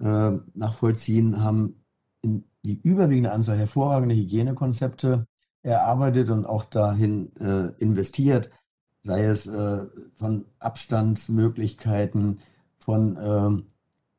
äh, 0.00 0.32
nachvollziehen, 0.54 1.42
haben 1.42 1.84
in 2.20 2.44
die 2.62 2.80
überwiegende 2.80 3.32
Anzahl 3.32 3.58
hervorragende 3.58 4.14
Hygienekonzepte 4.14 5.26
erarbeitet 5.62 6.30
und 6.30 6.46
auch 6.46 6.64
dahin 6.64 7.34
äh, 7.36 7.72
investiert, 7.78 8.50
sei 9.02 9.24
es 9.24 9.50
von 10.14 10.44
Abstandsmöglichkeiten, 10.60 12.38
von 12.78 13.18
ähm, 13.20 13.71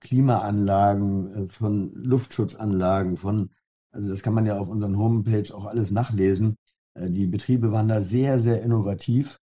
Klimaanlagen, 0.03 1.33
äh, 1.33 1.47
von 1.47 1.93
Luftschutzanlagen, 1.95 3.17
von, 3.17 3.49
also 3.91 4.09
das 4.09 4.21
kann 4.21 4.33
man 4.33 4.45
ja 4.45 4.57
auf 4.59 4.67
unseren 4.67 4.97
Homepage 4.97 5.53
auch 5.55 5.65
alles 5.65 5.91
nachlesen. 5.91 6.57
Äh, 6.93 7.09
die 7.09 7.25
Betriebe 7.25 7.71
waren 7.71 7.87
da 7.87 8.01
sehr, 8.01 8.39
sehr 8.39 8.61
innovativ 8.61 9.39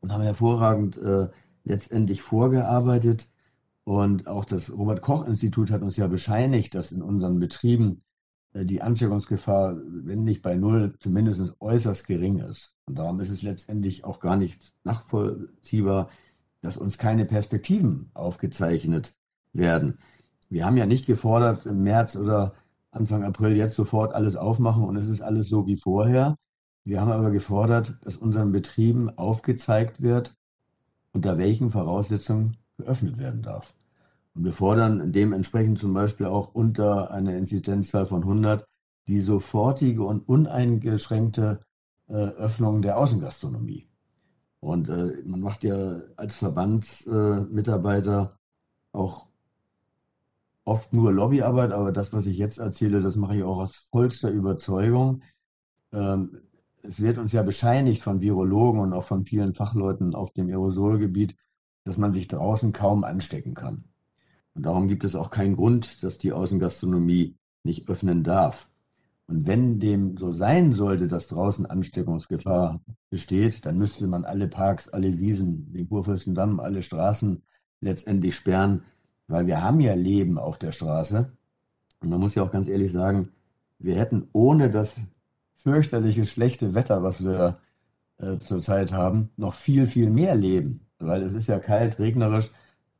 und 0.00 0.12
haben 0.12 0.22
hervorragend 0.22 0.96
äh, 0.96 1.28
letztendlich 1.64 2.22
vorgearbeitet. 2.22 3.28
Und 3.84 4.26
auch 4.26 4.44
das 4.44 4.72
Robert 4.72 5.02
Koch 5.02 5.26
Institut 5.26 5.70
hat 5.70 5.82
uns 5.82 5.96
ja 5.96 6.06
bescheinigt, 6.06 6.74
dass 6.74 6.92
in 6.92 7.02
unseren 7.02 7.40
Betrieben 7.40 8.02
die 8.52 8.82
Ansteckungsgefahr, 8.82 9.76
wenn 9.76 10.24
nicht 10.24 10.42
bei 10.42 10.56
null, 10.56 10.96
zumindest 10.98 11.54
äußerst 11.60 12.04
gering 12.06 12.38
ist. 12.38 12.72
Und 12.86 12.98
darum 12.98 13.20
ist 13.20 13.30
es 13.30 13.42
letztendlich 13.42 14.04
auch 14.04 14.18
gar 14.18 14.36
nicht 14.36 14.74
nachvollziehbar, 14.82 16.10
dass 16.60 16.76
uns 16.76 16.98
keine 16.98 17.24
Perspektiven 17.24 18.10
aufgezeichnet 18.12 19.14
werden. 19.52 19.98
Wir 20.48 20.66
haben 20.66 20.76
ja 20.76 20.86
nicht 20.86 21.06
gefordert, 21.06 21.66
im 21.66 21.82
März 21.82 22.16
oder 22.16 22.54
Anfang 22.90 23.24
April 23.24 23.56
jetzt 23.56 23.76
sofort 23.76 24.14
alles 24.14 24.36
aufmachen 24.36 24.84
und 24.84 24.96
es 24.96 25.06
ist 25.06 25.20
alles 25.20 25.48
so 25.48 25.66
wie 25.66 25.76
vorher. 25.76 26.36
Wir 26.84 27.00
haben 27.00 27.12
aber 27.12 27.30
gefordert, 27.30 27.98
dass 28.02 28.16
unseren 28.16 28.52
Betrieben 28.52 29.16
aufgezeigt 29.16 30.02
wird, 30.02 30.34
unter 31.12 31.38
welchen 31.38 31.70
Voraussetzungen 31.70 32.56
geöffnet 32.78 33.18
werden 33.18 33.42
darf. 33.42 33.74
Und 34.34 34.44
wir 34.44 34.52
fordern 34.52 35.12
dementsprechend 35.12 35.78
zum 35.78 35.94
Beispiel 35.94 36.26
auch 36.26 36.54
unter 36.54 37.10
einer 37.10 37.36
Inzidenzzahl 37.36 38.06
von 38.06 38.22
100 38.22 38.64
die 39.06 39.20
sofortige 39.20 40.04
und 40.04 40.28
uneingeschränkte 40.28 41.60
äh, 42.08 42.12
Öffnung 42.12 42.82
der 42.82 42.98
Außengastronomie. 42.98 43.88
Und 44.60 44.88
äh, 44.88 45.22
man 45.24 45.40
macht 45.40 45.64
ja 45.64 46.00
als 46.16 46.36
Verbandsmitarbeiter 46.36 48.32
äh, 48.32 48.96
auch 48.96 49.26
oft 50.70 50.92
nur 50.92 51.12
Lobbyarbeit, 51.12 51.72
aber 51.72 51.90
das, 51.90 52.12
was 52.12 52.26
ich 52.26 52.38
jetzt 52.38 52.58
erzähle, 52.58 53.00
das 53.00 53.16
mache 53.16 53.36
ich 53.36 53.42
auch 53.42 53.58
aus 53.58 53.74
vollster 53.90 54.30
Überzeugung. 54.30 55.22
Ähm, 55.92 56.42
es 56.82 57.00
wird 57.00 57.18
uns 57.18 57.32
ja 57.32 57.42
bescheinigt 57.42 58.02
von 58.02 58.20
Virologen 58.20 58.80
und 58.80 58.92
auch 58.92 59.02
von 59.02 59.24
vielen 59.24 59.52
Fachleuten 59.52 60.14
auf 60.14 60.32
dem 60.32 60.48
Aerosolgebiet, 60.48 61.36
dass 61.84 61.98
man 61.98 62.12
sich 62.12 62.28
draußen 62.28 62.72
kaum 62.72 63.02
anstecken 63.02 63.54
kann. 63.54 63.84
Und 64.54 64.64
darum 64.64 64.86
gibt 64.86 65.02
es 65.02 65.16
auch 65.16 65.30
keinen 65.30 65.56
Grund, 65.56 66.04
dass 66.04 66.18
die 66.18 66.32
Außengastronomie 66.32 67.34
nicht 67.64 67.88
öffnen 67.88 68.22
darf. 68.22 68.70
Und 69.26 69.48
wenn 69.48 69.80
dem 69.80 70.18
so 70.18 70.32
sein 70.32 70.74
sollte, 70.74 71.08
dass 71.08 71.26
draußen 71.26 71.66
Ansteckungsgefahr 71.66 72.80
besteht, 73.10 73.66
dann 73.66 73.76
müsste 73.76 74.06
man 74.06 74.24
alle 74.24 74.46
Parks, 74.46 74.88
alle 74.88 75.18
Wiesen, 75.18 75.72
den 75.72 75.88
Kurfürstendamm, 75.88 76.60
alle 76.60 76.84
Straßen 76.84 77.42
letztendlich 77.80 78.36
sperren, 78.36 78.84
weil 79.30 79.46
wir 79.46 79.62
haben 79.62 79.80
ja 79.80 79.94
Leben 79.94 80.38
auf 80.38 80.58
der 80.58 80.72
Straße. 80.72 81.30
Und 82.00 82.08
man 82.08 82.20
muss 82.20 82.34
ja 82.34 82.42
auch 82.42 82.50
ganz 82.50 82.68
ehrlich 82.68 82.92
sagen, 82.92 83.28
wir 83.78 83.96
hätten 83.96 84.28
ohne 84.32 84.70
das 84.70 84.92
fürchterliche 85.54 86.26
schlechte 86.26 86.74
Wetter, 86.74 87.02
was 87.02 87.22
wir 87.22 87.58
äh, 88.18 88.38
zurzeit 88.38 88.92
haben, 88.92 89.30
noch 89.36 89.54
viel, 89.54 89.86
viel 89.86 90.10
mehr 90.10 90.34
Leben. 90.34 90.80
Weil 90.98 91.22
es 91.22 91.32
ist 91.32 91.46
ja 91.46 91.58
kalt, 91.58 91.98
regnerisch. 91.98 92.50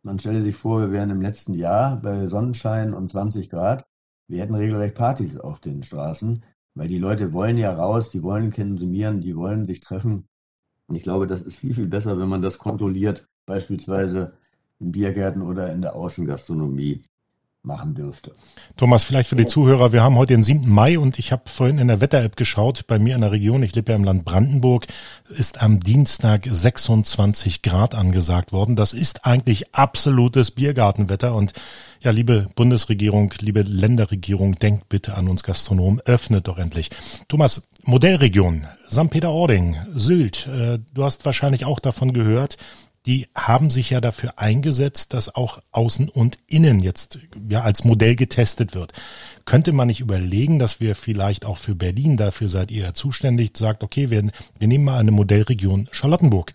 Man 0.03 0.19
stelle 0.19 0.41
sich 0.41 0.57
vor, 0.57 0.81
wir 0.81 0.93
wären 0.93 1.11
im 1.11 1.21
letzten 1.21 1.55
Jahr 1.55 1.97
bei 2.01 2.27
Sonnenschein 2.29 2.95
und 2.95 3.11
20 3.11 3.51
Grad. 3.51 3.85
Wir 4.29 4.41
hätten 4.41 4.55
regelrecht 4.55 4.95
Partys 4.95 5.37
auf 5.37 5.61
den 5.61 5.83
Straßen, 5.83 6.45
weil 6.75 6.89
die 6.89 6.99
Leute 6.99 7.33
wollen 7.33 7.59
ja 7.59 7.75
raus, 7.75 8.11
die 8.11 8.23
wollen 8.23 8.53
konsumieren, 8.53 9.21
die 9.21 9.37
wollen 9.37 9.67
sich 9.67 9.81
treffen. 9.81 10.29
Und 10.87 10.95
ich 10.95 11.03
glaube, 11.03 11.27
das 11.27 11.43
ist 11.43 11.57
viel, 11.57 11.75
viel 11.75 11.89
besser, 11.89 12.19
wenn 12.19 12.29
man 12.29 12.43
das 12.43 12.59
kontrolliert, 12.59 13.29
beispielsweise 13.47 14.35
in 14.81 14.93
Biergärten 14.93 15.43
oder 15.43 15.73
in 15.73 15.83
der 15.83 15.95
Außengastronomie 15.95 17.03
machen 17.63 17.95
dürfte. 17.95 18.33
Thomas, 18.77 19.05
vielleicht 19.05 19.29
für 19.29 19.37
die 19.37 19.47
Zuhörer, 19.47 19.93
wir 19.93 20.03
haben 20.03 20.17
heute 20.17 20.33
den 20.33 20.43
7. 20.43 20.67
Mai 20.67 20.99
und 20.99 21.19
ich 21.19 21.31
habe 21.31 21.43
vorhin 21.45 21.79
in 21.79 21.89
der 21.89 22.01
Wetter-App 22.01 22.37
geschaut, 22.37 22.87
bei 22.87 22.99
mir 22.99 23.15
in 23.15 23.21
der 23.21 23.33
Region, 23.33 23.63
ich 23.63 23.75
lebe 23.75 23.93
ja 23.93 23.97
im 23.97 24.05
Land 24.05 24.25
Brandenburg, 24.25 24.87
ist 25.29 25.61
am 25.61 25.81
Dienstag 25.81 26.49
26 26.51 27.61
Grad 27.61 27.95
angesagt 27.95 28.53
worden. 28.53 28.77
Das 28.77 28.95
ist 28.95 29.27
eigentlich 29.27 29.75
absolutes 29.75 30.53
Biergartenwetter 30.53 31.35
und 31.35 31.53
ja, 32.01 32.13
liebe 32.13 32.47
Bundesregierung, 32.55 33.35
liebe 33.41 33.61
Länderregierung, 33.61 34.55
denkt 34.55 34.89
bitte 34.89 35.15
an 35.15 35.29
uns 35.29 35.43
Gastronomen, 35.43 36.01
öffnet 36.07 36.49
doch 36.49 36.57
endlich. 36.57 36.89
Thomas, 37.29 37.69
Modellregion, 37.85 38.67
St. 38.91 39.11
Peter-Ording, 39.11 39.77
Sylt, 39.95 40.47
äh, 40.47 40.79
du 40.95 41.05
hast 41.05 41.27
wahrscheinlich 41.27 41.67
auch 41.67 41.79
davon 41.79 42.15
gehört, 42.15 42.57
die 43.07 43.29
haben 43.35 43.71
sich 43.71 43.91
ja 43.91 44.01
dafür 44.01 44.39
eingesetzt, 44.39 45.15
dass 45.15 45.35
auch 45.35 45.63
Außen 45.73 46.09
und 46.09 46.39
Innen 46.47 46.81
jetzt 46.81 47.19
ja 47.49 47.63
als 47.63 47.85
Modell 47.85 48.15
getestet 48.15 48.75
wird. 48.75 48.93
Könnte 49.47 49.73
man 49.73 49.89
nicht 49.89 50.01
überlegen, 50.01 50.59
dass 50.59 50.81
wir 50.81 50.95
vielleicht 50.95 51.47
auch 51.47 51.57
für 51.57 51.75
Berlin, 51.75 52.17
dafür 52.17 52.49
seid 52.49 52.71
ihr 52.71 52.83
ja 52.85 52.95
zuständig, 52.95 53.57
sagt, 53.57 53.83
okay, 53.83 54.11
wir, 54.11 54.31
wir 54.59 54.69
nehmen 54.69 54.85
mal 54.85 54.99
eine 54.99 55.13
Modellregion 55.13 55.89
Charlottenburg 55.93 56.53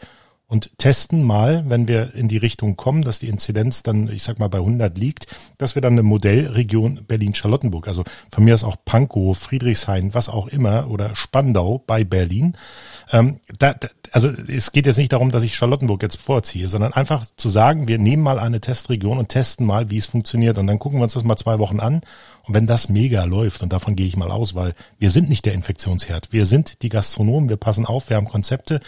und 0.48 0.78
testen 0.78 1.24
mal, 1.24 1.64
wenn 1.68 1.88
wir 1.88 2.14
in 2.14 2.28
die 2.28 2.38
Richtung 2.38 2.76
kommen, 2.76 3.02
dass 3.02 3.20
die 3.20 3.30
Inzidenz 3.30 3.82
dann, 3.82 4.10
ich 4.10 4.22
sag 4.24 4.38
mal, 4.38 4.48
bei 4.48 4.60
100 4.60 4.96
liegt, 4.98 5.28
dass 5.58 5.74
wir 5.74 5.82
dann 5.82 5.94
eine 5.94 6.04
Modellregion 6.04 7.06
Berlin-Charlottenburg, 7.08 7.88
also 7.88 8.04
von 8.32 8.44
mir 8.44 8.54
aus 8.54 8.64
auch 8.64 8.76
Pankow, 8.86 9.36
Friedrichshain, 9.36 10.14
was 10.14 10.30
auch 10.30 10.48
immer, 10.48 10.90
oder 10.90 11.16
Spandau 11.16 11.84
bei 11.88 12.04
Berlin. 12.04 12.56
Ähm, 13.12 13.40
da, 13.58 13.74
da, 13.74 13.88
also 14.12 14.30
es 14.30 14.72
geht 14.72 14.86
jetzt 14.86 14.98
nicht 14.98 15.14
darum, 15.14 15.32
dass 15.32 15.44
ich 15.44 15.56
Charlottenburg 15.56 16.04
jetzt 16.04 16.22
vorziehe, 16.22 16.70
sondern 16.70 16.94
einfach 16.94 17.26
zu 17.38 17.50
sagen, 17.50 17.88
wir 17.88 17.98
nehmen 17.98 18.22
mal 18.22 18.40
eine 18.40 18.62
Testregion 18.62 19.18
und 19.18 19.30
testen 19.30 19.66
mal, 19.66 19.90
wie 19.90 19.98
es 19.98 20.06
funktioniert. 20.06 20.58
Und 20.58 20.68
dann 20.68 20.80
gucken 20.80 21.00
wir 21.00 21.04
uns 21.04 21.14
das 21.14 21.24
mal 21.24 21.38
zwei 21.38 21.58
Wochen 21.58 21.80
an. 21.80 22.02
Und 22.44 22.54
wenn 22.54 22.68
das 22.68 22.88
mega 22.88 23.24
läuft, 23.24 23.64
und 23.64 23.74
davon 23.74 23.96
gehe 23.96 24.08
ich 24.08 24.16
mal 24.16 24.32
aus, 24.32 24.54
weil 24.54 24.76
wir 25.00 25.10
sind 25.10 25.28
nicht 25.28 25.46
der 25.46 25.54
Infektionsherd, 25.54 26.32
wir 26.32 26.46
sind 26.46 26.84
die 26.84 26.90
Gastronomen, 26.90 27.50
wir 27.50 27.58
passen 27.58 27.86
auf, 27.86 28.10
wir 28.10 28.18
haben 28.18 28.28
Konzepte, 28.28 28.80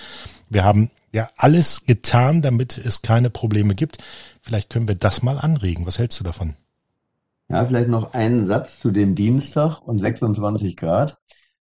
wir 0.49 0.63
haben 0.63 0.91
ja 1.17 1.29
alles 1.35 1.85
getan, 1.85 2.41
damit 2.41 2.77
es 2.77 3.01
keine 3.01 3.29
Probleme 3.29 3.75
gibt. 3.75 3.97
Vielleicht 4.41 4.69
können 4.69 4.87
wir 4.87 4.95
das 4.95 5.23
mal 5.23 5.37
anregen. 5.37 5.85
Was 5.85 5.99
hältst 5.99 6.19
du 6.19 6.23
davon? 6.23 6.55
Ja, 7.49 7.65
vielleicht 7.65 7.89
noch 7.89 8.13
einen 8.13 8.45
Satz 8.45 8.79
zu 8.79 8.91
dem 8.91 9.15
Dienstag 9.15 9.79
und 9.81 9.99
26 9.99 10.77
Grad. 10.77 11.17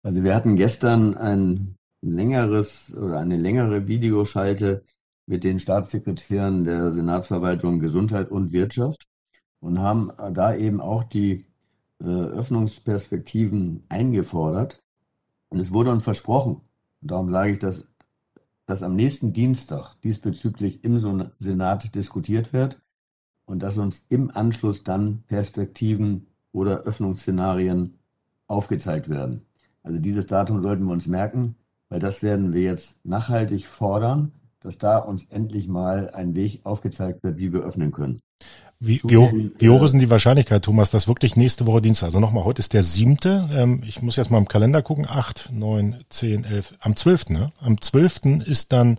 Also 0.02 0.22
wir 0.22 0.34
hatten 0.34 0.56
gestern 0.56 1.16
ein 1.16 1.76
längeres 2.00 2.94
oder 2.94 3.18
eine 3.18 3.36
längere 3.36 3.86
Videoschalte 3.86 4.84
mit 5.26 5.44
den 5.44 5.60
Staatssekretären 5.60 6.64
der 6.64 6.92
Senatsverwaltung 6.92 7.80
Gesundheit 7.80 8.30
und 8.30 8.52
Wirtschaft 8.52 9.06
und 9.60 9.78
haben 9.78 10.10
da 10.32 10.54
eben 10.54 10.80
auch 10.80 11.04
die 11.04 11.46
äh, 12.00 12.04
Öffnungsperspektiven 12.04 13.84
eingefordert. 13.88 14.82
Und 15.48 15.60
es 15.60 15.72
wurde 15.72 15.92
uns 15.92 16.04
versprochen, 16.04 16.62
darum 17.00 17.30
sage 17.30 17.52
ich, 17.52 17.58
dass 17.58 17.84
dass 18.70 18.84
am 18.84 18.94
nächsten 18.94 19.32
Dienstag 19.32 20.00
diesbezüglich 20.04 20.84
im 20.84 21.00
Senat 21.40 21.92
diskutiert 21.96 22.52
wird 22.52 22.80
und 23.44 23.64
dass 23.64 23.76
uns 23.78 24.04
im 24.08 24.30
Anschluss 24.30 24.84
dann 24.84 25.24
Perspektiven 25.26 26.28
oder 26.52 26.82
Öffnungsszenarien 26.82 27.98
aufgezeigt 28.46 29.08
werden. 29.08 29.44
Also 29.82 29.98
dieses 29.98 30.28
Datum 30.28 30.62
sollten 30.62 30.84
wir 30.84 30.92
uns 30.92 31.08
merken, 31.08 31.56
weil 31.88 31.98
das 31.98 32.22
werden 32.22 32.52
wir 32.52 32.62
jetzt 32.62 33.04
nachhaltig 33.04 33.66
fordern, 33.66 34.30
dass 34.60 34.78
da 34.78 34.98
uns 34.98 35.24
endlich 35.30 35.66
mal 35.66 36.10
ein 36.10 36.36
Weg 36.36 36.60
aufgezeigt 36.62 37.24
wird, 37.24 37.38
wie 37.38 37.52
wir 37.52 37.62
öffnen 37.62 37.90
können. 37.90 38.20
Wie, 38.82 39.00
wie, 39.04 39.16
hoch, 39.18 39.30
wie 39.58 39.68
hoch 39.68 39.82
ist 39.82 39.92
denn 39.92 40.00
die 40.00 40.08
Wahrscheinlichkeit, 40.08 40.64
Thomas, 40.64 40.90
dass 40.90 41.06
wirklich 41.06 41.36
nächste 41.36 41.66
Woche 41.66 41.82
Dienstag, 41.82 42.06
also 42.06 42.18
nochmal, 42.18 42.44
heute 42.44 42.60
ist 42.60 42.72
der 42.72 42.82
siebte, 42.82 43.48
ähm, 43.52 43.82
ich 43.86 44.00
muss 44.00 44.16
jetzt 44.16 44.30
mal 44.30 44.38
im 44.38 44.48
Kalender 44.48 44.80
gucken, 44.80 45.06
acht, 45.06 45.50
neun, 45.52 45.96
zehn, 46.08 46.44
elf, 46.44 46.72
am 46.80 46.96
zwölften, 46.96 47.34
ne? 47.34 47.52
Am 47.60 47.78
zwölften 47.82 48.40
ist 48.40 48.72
dann 48.72 48.98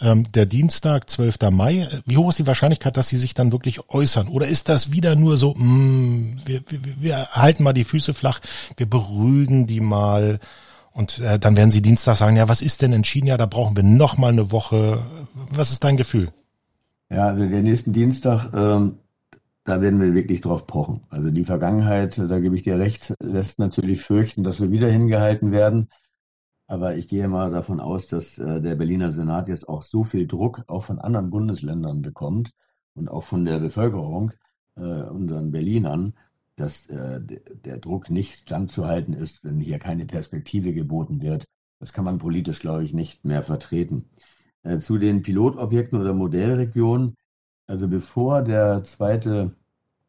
ähm, 0.00 0.24
der 0.32 0.46
Dienstag, 0.46 1.10
12. 1.10 1.36
Mai. 1.50 1.86
Wie 2.06 2.16
hoch 2.16 2.30
ist 2.30 2.38
die 2.38 2.46
Wahrscheinlichkeit, 2.46 2.96
dass 2.96 3.08
sie 3.08 3.18
sich 3.18 3.34
dann 3.34 3.52
wirklich 3.52 3.90
äußern? 3.90 4.28
Oder 4.28 4.48
ist 4.48 4.70
das 4.70 4.90
wieder 4.90 5.14
nur 5.14 5.36
so, 5.36 5.52
mh, 5.54 5.64
mm, 5.64 6.40
wir, 6.46 6.62
wir, 6.68 6.80
wir 7.00 7.26
halten 7.32 7.62
mal 7.62 7.74
die 7.74 7.84
Füße 7.84 8.14
flach, 8.14 8.40
wir 8.78 8.88
beruhigen 8.88 9.66
die 9.66 9.80
mal 9.80 10.40
und 10.92 11.18
äh, 11.18 11.38
dann 11.38 11.56
werden 11.56 11.70
sie 11.70 11.82
Dienstag 11.82 12.16
sagen, 12.16 12.36
ja, 12.36 12.48
was 12.48 12.62
ist 12.62 12.82
denn 12.82 12.92
entschieden? 12.92 13.26
Ja, 13.26 13.36
da 13.36 13.46
brauchen 13.46 13.76
wir 13.76 13.82
noch 13.82 14.16
mal 14.16 14.32
eine 14.32 14.50
Woche. 14.50 15.02
Was 15.50 15.70
ist 15.70 15.84
dein 15.84 15.96
Gefühl? 15.96 16.30
Ja, 17.10 17.26
also 17.28 17.46
der 17.46 17.62
nächsten 17.62 17.92
Dienstag 17.92 18.50
ähm, 18.54 18.96
da 19.64 19.80
werden 19.80 20.00
wir 20.00 20.14
wirklich 20.14 20.40
drauf 20.40 20.66
pochen. 20.66 21.04
Also 21.10 21.30
die 21.30 21.44
Vergangenheit, 21.44 22.18
da 22.18 22.38
gebe 22.40 22.56
ich 22.56 22.62
dir 22.62 22.78
recht, 22.78 23.14
lässt 23.20 23.58
natürlich 23.58 24.02
fürchten, 24.02 24.42
dass 24.42 24.60
wir 24.60 24.70
wieder 24.70 24.90
hingehalten 24.90 25.52
werden. 25.52 25.88
Aber 26.66 26.96
ich 26.96 27.08
gehe 27.08 27.28
mal 27.28 27.50
davon 27.50 27.80
aus, 27.80 28.06
dass 28.06 28.38
äh, 28.38 28.60
der 28.60 28.76
Berliner 28.76 29.12
Senat 29.12 29.48
jetzt 29.48 29.68
auch 29.68 29.82
so 29.82 30.04
viel 30.04 30.26
Druck 30.26 30.62
auch 30.68 30.84
von 30.84 30.98
anderen 30.98 31.30
Bundesländern 31.30 32.02
bekommt 32.02 32.52
und 32.94 33.08
auch 33.08 33.24
von 33.24 33.44
der 33.44 33.58
Bevölkerung, 33.58 34.32
äh, 34.76 34.80
unseren 34.80 35.50
Berlinern, 35.50 36.14
dass 36.56 36.86
äh, 36.86 37.20
der 37.20 37.78
Druck 37.78 38.10
nicht 38.10 38.36
standzuhalten 38.42 39.14
ist, 39.14 39.42
wenn 39.42 39.60
hier 39.60 39.78
keine 39.78 40.06
Perspektive 40.06 40.72
geboten 40.72 41.22
wird. 41.22 41.44
Das 41.80 41.92
kann 41.92 42.04
man 42.04 42.18
politisch, 42.18 42.60
glaube 42.60 42.84
ich, 42.84 42.92
nicht 42.92 43.24
mehr 43.24 43.42
vertreten. 43.42 44.10
Äh, 44.62 44.80
zu 44.80 44.98
den 44.98 45.22
Pilotobjekten 45.22 46.00
oder 46.00 46.14
Modellregionen 46.14 47.16
also 47.70 47.86
bevor 47.86 48.42
der 48.42 48.82
zweite 48.82 49.54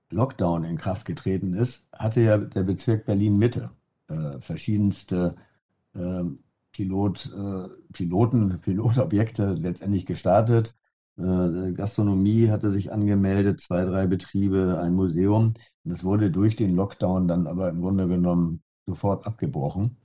Lockdown 0.10 0.64
in 0.64 0.78
Kraft 0.78 1.06
getreten 1.06 1.54
ist, 1.54 1.86
hatte 1.94 2.22
ja 2.22 2.38
der 2.40 2.64
Bezirk 2.64 3.06
Berlin 3.06 3.38
Mitte 3.38 3.70
äh, 4.08 4.40
verschiedenste 4.40 5.36
äh, 5.94 6.24
Pilot, 6.72 7.32
äh, 7.38 7.70
Piloten, 7.94 8.60
Pilotobjekte 8.64 9.54
letztendlich 9.54 10.08
gestartet. 10.08 10.76
Äh, 11.18 11.74
Gastronomie 11.74 12.50
hatte 12.50 12.72
sich 12.72 12.92
angemeldet, 12.92 13.62
zwei, 13.62 13.86
drei 13.86 14.08
Betriebe, 14.08 14.80
ein 14.82 14.96
Museum. 14.96 15.54
Das 15.84 16.04
wurde 16.04 16.32
durch 16.32 16.56
den 16.56 16.76
Lockdown 16.76 17.28
dann 17.28 17.46
aber 17.46 17.70
im 17.70 17.82
Grunde 17.82 18.08
genommen 18.08 18.64
sofort 18.88 19.28
abgebrochen. 19.28 19.98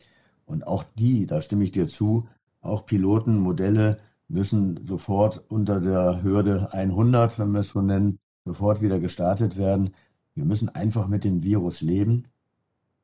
Und 0.45 0.67
auch 0.67 0.85
die, 0.99 1.27
da 1.27 1.41
stimme 1.41 1.65
ich 1.65 1.73
dir 1.73 1.89
zu, 1.89 2.29
auch 2.61 2.85
Piloten, 2.85 3.41
Modelle 3.41 3.97
müssen 4.29 4.87
sofort 4.87 5.43
unter 5.49 5.81
der 5.81 6.23
Hürde 6.23 6.73
100, 6.73 7.39
wenn 7.39 7.53
wir 7.53 7.61
es 7.61 7.69
so 7.71 7.81
nennen, 7.81 8.19
sofort 8.45 8.81
wieder 8.81 8.99
gestartet 8.99 9.57
werden. 9.57 9.95
Wir 10.35 10.45
müssen 10.45 10.69
einfach 10.69 11.09
mit 11.09 11.25
dem 11.25 11.43
Virus 11.43 11.81
leben. 11.81 12.25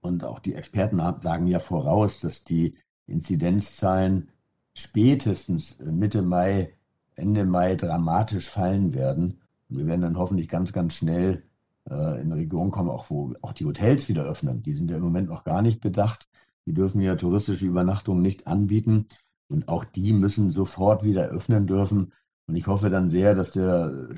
Und 0.01 0.25
auch 0.25 0.41
die 0.41 0.55
Experten 0.55 0.99
sagen 1.23 1.47
ja 1.47 1.61
voraus, 1.61 2.21
dass 2.21 2.45
die 2.45 2.77
Inzidenzzahlen 3.07 4.29
spätestens 4.75 5.79
Mitte 5.79 6.23
Mai, 6.23 6.75
Ende 7.15 7.45
Mai 7.45 7.77
dramatisch 7.77 8.49
fallen 8.49 8.95
werden. 8.95 9.41
Und 9.69 9.79
wir 9.79 9.87
werden 9.87 10.03
dann 10.03 10.19
hoffentlich 10.19 10.49
ganz, 10.49 10.73
ganz 10.73 10.95
schnell 10.95 11.45
äh, 11.89 12.21
in 12.21 12.33
eine 12.33 12.37
Region 12.37 12.71
kommen, 12.71 12.91
auch 12.91 13.11
wo 13.11 13.35
auch 13.43 13.53
die 13.53 13.65
Hotels 13.65 14.09
wieder 14.09 14.25
öffnen. 14.25 14.63
Die 14.63 14.73
sind 14.73 14.91
ja 14.91 14.97
im 14.97 15.03
Moment 15.03 15.29
noch 15.29 15.45
gar 15.45 15.63
nicht 15.63 15.81
bedacht. 15.81 16.29
Die 16.67 16.75
dürfen 16.75 17.01
ja 17.01 17.17
touristische 17.17 17.67
Übernachtungen 17.67 18.23
nicht 18.23 18.47
anbieten. 18.47 19.07
Und 19.53 19.69
auch 19.69 19.85
die 19.85 20.13
müssen 20.13 20.51
sofort 20.51 21.05
wieder 21.05 21.27
öffnen 21.29 21.67
dürfen. 21.67 22.13
Und 22.47 22.57
ich 22.57 22.67
hoffe 22.67 22.91
dann 22.91 23.11
sehr, 23.11 23.35
dass 23.35 23.53
der 23.53 24.09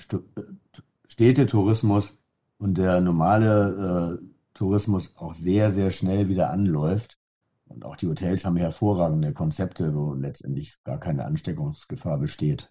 Städtetourismus 1.09 2.17
und 2.59 2.79
der 2.79 3.01
normale 3.01 4.19
äh, 4.21 4.27
Tourismus 4.55 5.15
auch 5.17 5.35
sehr, 5.35 5.73
sehr 5.73 5.91
schnell 5.91 6.29
wieder 6.29 6.51
anläuft. 6.51 7.19
Und 7.67 7.85
auch 7.85 7.97
die 7.97 8.07
Hotels 8.07 8.45
haben 8.45 8.57
hervorragende 8.57 9.33
Konzepte, 9.33 9.95
wo 9.95 10.15
letztendlich 10.15 10.77
gar 10.85 10.99
keine 10.99 11.25
Ansteckungsgefahr 11.25 12.19
besteht. 12.19 12.71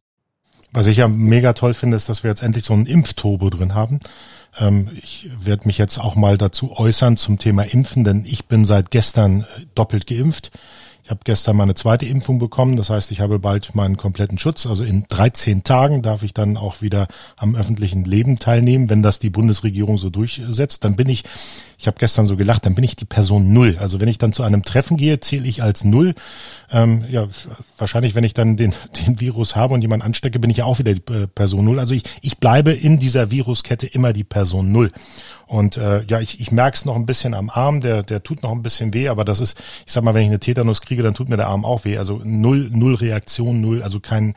Was 0.72 0.88
ich 0.88 0.98
ja 0.98 1.08
mega 1.08 1.54
toll 1.54 1.74
finde, 1.74 1.98
ist, 1.98 2.10
dass 2.10 2.24
wir 2.24 2.30
jetzt 2.30 2.42
endlich 2.42 2.66
so 2.66 2.74
einen 2.74 2.88
Impfturbo 2.88 3.50
drin 3.50 3.76
haben. 3.76 4.00
Ähm, 4.58 4.90
ich 5.02 5.30
werde 5.38 5.68
mich 5.68 5.78
jetzt 5.78 6.00
auch 6.00 6.16
mal 6.16 6.38
dazu 6.38 6.72
äußern 6.76 7.16
zum 7.18 7.38
Thema 7.38 7.64
Impfen, 7.64 8.04
denn 8.04 8.26
ich 8.26 8.46
bin 8.48 8.66
seit 8.66 8.90
gestern 8.90 9.46
doppelt 9.76 10.08
geimpft. 10.08 10.52
Ich 11.06 11.10
habe 11.10 11.20
gestern 11.26 11.58
meine 11.58 11.76
zweite 11.76 12.06
Impfung 12.06 12.40
bekommen. 12.40 12.78
Das 12.78 12.90
heißt, 12.90 13.12
ich 13.12 13.20
habe 13.20 13.38
bald 13.38 13.76
meinen 13.76 13.98
kompletten 13.98 14.38
Schutz. 14.38 14.66
Also 14.66 14.86
in 14.86 15.04
13 15.10 15.64
Tagen 15.64 16.02
darf 16.02 16.24
ich 16.24 16.34
dann 16.34 16.56
auch 16.56 16.82
wieder 16.82 17.08
am 17.36 17.56
öffentlichen 17.58 18.06
Leben 18.06 18.40
teilnehmen, 18.40 18.90
wenn 18.90 19.04
das 19.04 19.20
die 19.20 19.30
Bundesregierung 19.30 19.98
so 19.98 20.10
durchsetzt. 20.10 20.86
Dann 20.86 20.96
bin 20.96 21.10
ich, 21.10 21.26
ich 21.78 21.88
habe 21.88 21.98
gestern 22.00 22.26
so 22.26 22.38
gelacht, 22.38 22.66
dann 22.66 22.74
bin 22.74 22.86
ich 22.86 22.96
die 22.96 23.04
Person 23.04 23.52
Null. 23.52 23.78
Also 23.82 24.00
wenn 24.00 24.08
ich 24.08 24.18
dann 24.18 24.32
zu 24.32 24.44
einem 24.44 24.64
Treffen 24.64 24.96
gehe, 24.96 25.20
zähle 25.20 25.46
ich 25.46 25.62
als 25.62 25.84
Null. 25.84 26.16
Ähm, 26.72 27.04
ja, 27.10 27.28
wahrscheinlich, 27.78 28.16
wenn 28.16 28.24
ich 28.24 28.34
dann 28.34 28.56
den, 28.56 28.74
den 29.06 29.20
Virus 29.20 29.58
habe 29.58 29.74
und 29.74 29.82
jemand 29.82 30.04
anstecke, 30.04 30.40
bin 30.40 30.52
ich 30.52 30.58
ja 30.58 30.66
auch 30.66 30.80
wieder 30.80 30.94
die 30.94 31.14
äh, 31.14 31.28
Person 31.28 31.66
Null. 31.66 31.82
Also 31.82 31.96
ich, 31.96 32.04
ich 32.22 32.38
bleibe 32.38 32.72
in 32.72 32.98
dieser 32.98 33.30
Viruskette 33.30 33.88
immer 33.88 34.14
die 34.14 34.24
Person 34.24 34.72
Null. 34.72 34.90
Und 35.48 35.78
äh, 35.78 36.04
ja, 36.04 36.20
ich, 36.20 36.40
ich 36.40 36.52
merke 36.52 36.76
es 36.76 36.86
noch 36.86 36.96
ein 36.96 37.06
bisschen 37.06 37.34
am 37.34 37.50
Arm, 37.50 37.82
der, 37.82 38.04
der 38.04 38.24
tut 38.24 38.44
noch 38.44 38.52
ein 38.52 38.64
bisschen 38.64 38.94
weh, 38.94 39.10
aber 39.10 39.26
das 39.26 39.40
ist, 39.40 39.58
ich 39.86 39.92
sag 39.92 40.04
mal, 40.04 40.14
wenn 40.14 40.24
ich 40.24 40.30
eine 40.30 40.40
Tetanus 40.40 40.82
kriege, 40.82 41.04
dann 41.04 41.14
tut 41.14 41.30
mir 41.30 41.38
der 41.38 41.48
Arm 41.48 41.66
auch 41.66 41.86
weh. 41.86 41.98
Also 41.98 42.22
null, 42.24 42.70
null 42.72 42.96
Reaktion, 42.96 43.62
null, 43.62 43.84
also 43.84 44.00
kein, 44.00 44.36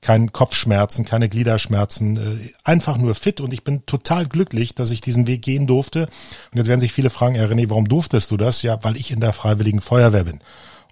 kein 0.00 0.32
Kopfschmerzen, 0.32 1.04
keine 1.04 1.28
Gliederschmerzen, 1.28 2.16
äh, 2.16 2.52
einfach 2.64 2.98
nur 2.98 3.14
fit 3.14 3.40
und 3.40 3.52
ich 3.52 3.64
bin 3.64 3.86
total 3.86 4.26
glücklich, 4.26 4.74
dass 4.74 4.90
ich 4.90 5.00
diesen 5.00 5.26
Weg 5.26 5.42
gehen 5.42 5.66
durfte. 5.66 6.08
Und 6.52 6.58
jetzt 6.58 6.68
werden 6.68 6.80
sich 6.80 6.92
viele 6.92 7.10
fragen, 7.10 7.34
ja 7.34 7.44
René, 7.44 7.70
warum 7.70 7.88
durftest 7.88 8.30
du 8.30 8.36
das? 8.36 8.62
Ja, 8.62 8.82
weil 8.82 8.96
ich 8.96 9.10
in 9.10 9.20
der 9.20 9.32
Freiwilligen 9.32 9.80
Feuerwehr 9.80 10.24
bin 10.24 10.40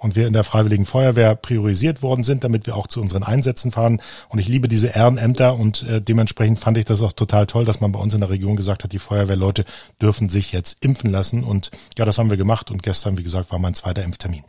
und 0.01 0.17
wir 0.17 0.27
in 0.27 0.33
der 0.33 0.45
Freiwilligen 0.45 0.87
Feuerwehr 0.87 1.37
priorisiert 1.37 2.03
worden 2.03 2.25
sind, 2.25 2.43
damit 2.43 2.67
wir 2.67 2.75
auch 2.75 2.87
zu 2.87 3.01
unseren 3.01 3.23
Einsätzen 3.23 3.71
fahren. 3.71 4.01
Und 4.31 4.39
ich 4.39 4.49
liebe 4.49 4.67
diese 4.67 4.89
Ehrenämter 4.89 5.55
und 5.55 5.83
äh, 5.85 6.01
dementsprechend 6.01 6.59
fand 6.59 6.79
ich 6.79 6.87
das 6.87 7.03
auch 7.03 7.13
total 7.13 7.47
toll, 7.47 7.65
dass 7.67 7.81
man 7.81 7.93
bei 7.93 8.01
uns 8.01 8.15
in 8.15 8.21
der 8.21 8.31
Region 8.31 8.57
gesagt 8.57 8.83
hat, 8.83 8.93
die 8.93 8.99
Feuerwehrleute 8.99 9.65
dürfen 10.01 10.31
sich 10.31 10.53
jetzt 10.53 10.83
impfen 10.83 11.11
lassen. 11.11 11.45
Und 11.45 11.71
ja, 11.99 12.05
das 12.05 12.19
haben 12.19 12.31
wir 12.31 12.39
gemacht 12.39 12.71
und 12.71 12.83
gestern, 12.83 13.19
wie 13.19 13.23
gesagt, 13.23 13.53
war 13.53 13.59
mein 13.59 13.75
zweiter 13.75 14.03
Impftermin. 14.03 14.45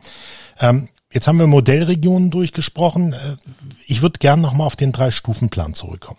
Ähm, 0.58 0.88
Jetzt 1.12 1.28
haben 1.28 1.38
wir 1.38 1.46
Modellregionen 1.46 2.30
durchgesprochen. 2.30 3.12
Äh, 3.12 3.36
ich 3.86 4.02
würde 4.02 4.18
gern 4.18 4.40
nochmal 4.40 4.66
auf 4.66 4.76
den 4.76 4.92
Drei-Stufen-Plan 4.92 5.74
zurückkommen. 5.74 6.18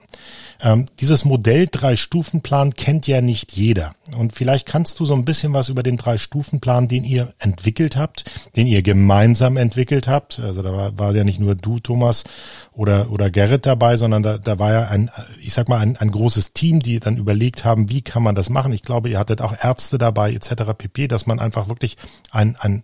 Ähm, 0.62 0.86
dieses 1.00 1.26
Modell 1.26 1.68
Drei-Stufen-Plan 1.70 2.76
kennt 2.76 3.08
ja 3.08 3.22
nicht 3.22 3.54
jeder. 3.54 3.96
Und 4.18 4.34
vielleicht 4.34 4.66
kannst 4.66 5.00
du 5.00 5.06
so 5.06 5.14
ein 5.14 5.26
bisschen 5.26 5.54
was 5.54 5.70
über 5.70 5.84
den 5.84 5.98
Drei-Stufen-Plan, 5.98 6.88
den 6.88 7.04
ihr 7.04 7.34
entwickelt 7.40 7.98
habt, 7.98 8.24
den 8.56 8.68
ihr 8.68 8.82
gemeinsam 8.82 9.58
entwickelt 9.58 10.08
habt. 10.08 10.40
Also 10.40 10.62
da 10.62 10.72
war, 10.72 10.98
war 10.98 11.16
ja 11.16 11.24
nicht 11.24 11.40
nur 11.40 11.56
du, 11.56 11.80
Thomas, 11.80 12.24
oder, 12.72 13.12
oder 13.12 13.30
Gerrit 13.30 13.66
dabei, 13.66 13.98
sondern 13.98 14.24
da, 14.24 14.38
da 14.38 14.58
war 14.60 14.72
ja 14.72 14.88
ein, 14.88 15.12
ich 15.42 15.54
sag 15.54 15.68
mal, 15.70 15.80
ein, 15.80 15.98
ein 15.98 16.10
großes 16.10 16.54
Team, 16.54 16.80
die 16.80 17.00
dann 17.00 17.18
überlegt 17.18 17.66
haben, 17.66 17.90
wie 17.90 18.02
kann 18.02 18.24
man 18.24 18.36
das 18.36 18.50
machen. 18.50 18.74
Ich 18.74 18.84
glaube, 18.84 19.10
ihr 19.10 19.20
hattet 19.20 19.42
auch 19.42 19.56
Ärzte 19.60 19.98
dabei, 19.98 20.34
etc. 20.34 20.74
pp, 20.78 21.08
dass 21.08 21.26
man 21.26 21.40
einfach 21.40 21.68
wirklich 21.68 21.98
ein, 22.32 22.56
ein, 22.56 22.84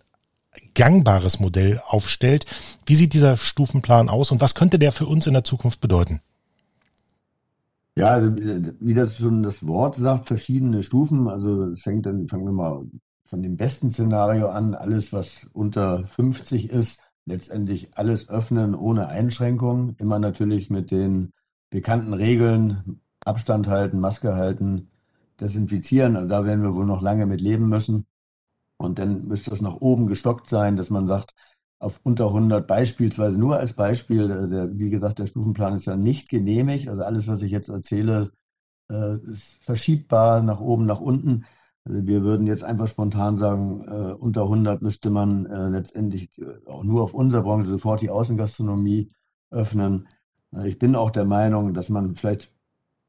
gangbares 0.79 1.41
Modell 1.41 1.81
aufstellt. 1.85 2.45
Wie 2.85 2.95
sieht 2.95 3.13
dieser 3.13 3.35
Stufenplan 3.35 4.07
aus 4.07 4.31
und 4.31 4.39
was 4.39 4.55
könnte 4.55 4.79
der 4.79 4.93
für 4.93 5.07
uns 5.07 5.27
in 5.27 5.33
der 5.33 5.43
Zukunft 5.43 5.81
bedeuten? 5.81 6.21
Ja, 7.97 8.11
also 8.11 8.33
wie 8.33 8.93
das 8.93 9.17
schon 9.17 9.43
das 9.43 9.67
Wort 9.67 9.97
sagt, 9.97 10.27
verschiedene 10.27 10.81
Stufen. 10.81 11.27
Also 11.27 11.65
es 11.65 11.81
fängt 11.81 12.05
dann, 12.05 12.29
fangen 12.29 12.45
wir 12.45 12.53
mal 12.53 12.85
von 13.25 13.43
dem 13.43 13.57
besten 13.57 13.91
Szenario 13.91 14.47
an, 14.47 14.73
alles 14.73 15.11
was 15.11 15.49
unter 15.51 16.07
50 16.07 16.69
ist, 16.69 17.01
letztendlich 17.25 17.89
alles 17.97 18.29
öffnen 18.29 18.73
ohne 18.73 19.09
Einschränkungen, 19.09 19.95
immer 19.97 20.17
natürlich 20.17 20.69
mit 20.69 20.91
den 20.91 21.33
bekannten 21.69 22.13
Regeln, 22.13 23.01
Abstand 23.19 23.67
halten, 23.67 23.99
Maske 23.99 24.33
halten, 24.33 24.87
desinfizieren. 25.41 26.15
Also 26.15 26.29
da 26.29 26.45
werden 26.45 26.63
wir 26.63 26.73
wohl 26.73 26.85
noch 26.85 27.01
lange 27.01 27.25
mit 27.25 27.41
leben 27.41 27.67
müssen. 27.67 28.05
Und 28.79 28.99
dann 28.99 29.27
müsste 29.27 29.49
das 29.51 29.61
nach 29.61 29.75
oben 29.75 30.07
gestockt 30.07 30.49
sein, 30.49 30.77
dass 30.77 30.89
man 30.89 31.07
sagt, 31.07 31.35
auf 31.79 31.99
unter 32.03 32.31
100 32.31 32.67
beispielsweise 32.67 33.37
nur 33.37 33.57
als 33.57 33.73
Beispiel, 33.73 34.31
äh, 34.31 34.49
der, 34.49 34.77
wie 34.79 34.89
gesagt, 34.89 35.19
der 35.19 35.27
Stufenplan 35.27 35.75
ist 35.75 35.85
ja 35.85 35.97
nicht 35.97 36.29
genehmigt. 36.29 36.87
Also 36.89 37.03
alles, 37.03 37.27
was 37.27 37.41
ich 37.41 37.51
jetzt 37.51 37.69
erzähle, 37.69 38.31
äh, 38.91 39.17
ist 39.31 39.55
verschiebbar 39.63 40.43
nach 40.43 40.61
oben, 40.61 40.85
nach 40.85 41.01
unten. 41.01 41.45
Also 41.85 42.05
wir 42.07 42.23
würden 42.23 42.47
jetzt 42.47 42.63
einfach 42.63 42.87
spontan 42.87 43.37
sagen, 43.37 43.85
äh, 43.87 44.13
unter 44.13 44.47
100 44.49 44.81
müsste 44.81 45.09
man 45.09 45.45
letztendlich 45.71 46.29
auch 46.67 46.83
nur 46.83 47.03
auf 47.03 47.13
unserer 47.13 47.43
Branche 47.43 47.67
sofort 47.69 48.01
die 48.01 48.09
Außengastronomie 48.09 49.11
öffnen. 49.51 50.07
Ich 50.65 50.79
bin 50.79 50.95
auch 50.95 51.11
der 51.11 51.25
Meinung, 51.25 51.73
dass 51.73 51.89
man 51.89 52.15
vielleicht, 52.15 52.51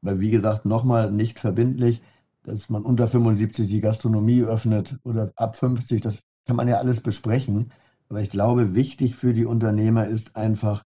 weil 0.01 0.19
wie 0.19 0.31
gesagt, 0.31 0.65
nochmal 0.65 1.11
nicht 1.11 1.39
verbindlich, 1.39 2.01
dass 2.43 2.69
man 2.69 2.83
unter 2.83 3.07
75 3.07 3.67
die 3.67 3.81
Gastronomie 3.81 4.43
öffnet 4.43 4.97
oder 5.03 5.31
ab 5.35 5.55
50, 5.55 6.01
das 6.01 6.19
kann 6.45 6.55
man 6.55 6.67
ja 6.67 6.77
alles 6.77 7.01
besprechen. 7.01 7.71
Aber 8.09 8.21
ich 8.21 8.29
glaube, 8.29 8.75
wichtig 8.75 9.15
für 9.15 9.33
die 9.33 9.45
Unternehmer 9.45 10.07
ist 10.07 10.35
einfach, 10.35 10.83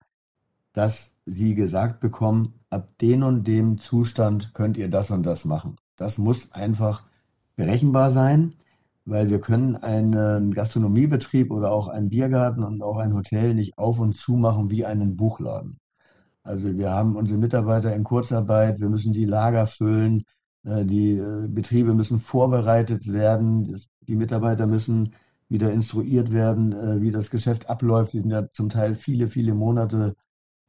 dass 0.73 1.11
sie 1.25 1.55
gesagt 1.55 2.01
bekommen, 2.01 2.53
ab 2.69 2.89
den 2.99 3.23
und 3.23 3.47
dem 3.47 3.77
Zustand 3.79 4.53
könnt 4.53 4.77
ihr 4.77 4.89
das 4.89 5.09
und 5.09 5.23
das 5.23 5.45
machen. 5.45 5.77
Das 5.95 6.17
muss 6.17 6.51
einfach 6.51 7.03
berechenbar 7.55 8.11
sein, 8.11 8.53
weil 9.05 9.29
wir 9.29 9.39
können 9.39 9.75
einen 9.77 10.53
Gastronomiebetrieb 10.53 11.51
oder 11.51 11.71
auch 11.71 11.87
einen 11.87 12.09
Biergarten 12.09 12.63
und 12.63 12.81
auch 12.83 12.97
ein 12.97 13.13
Hotel 13.13 13.53
nicht 13.53 13.77
auf 13.77 13.99
und 13.99 14.17
zu 14.17 14.33
machen 14.33 14.69
wie 14.69 14.85
einen 14.85 15.15
Buchladen. 15.15 15.79
Also 16.43 16.77
wir 16.77 16.91
haben 16.91 17.15
unsere 17.15 17.39
Mitarbeiter 17.39 17.95
in 17.95 18.03
Kurzarbeit, 18.03 18.79
wir 18.79 18.89
müssen 18.89 19.13
die 19.13 19.25
Lager 19.25 19.65
füllen, 19.65 20.25
die 20.65 21.11
äh, 21.11 21.47
Betriebe 21.47 21.93
müssen 21.93 22.19
vorbereitet 22.19 23.11
werden. 23.11 23.79
Die 24.07 24.15
Mitarbeiter 24.15 24.65
müssen 24.65 25.13
wieder 25.47 25.71
instruiert 25.71 26.31
werden, 26.31 26.73
äh, 26.73 27.01
wie 27.01 27.11
das 27.11 27.29
Geschäft 27.29 27.69
abläuft. 27.69 28.13
Die 28.13 28.21
sind 28.21 28.31
ja 28.31 28.51
zum 28.51 28.69
Teil 28.69 28.95
viele, 28.95 29.27
viele 29.27 29.53
Monate 29.53 30.15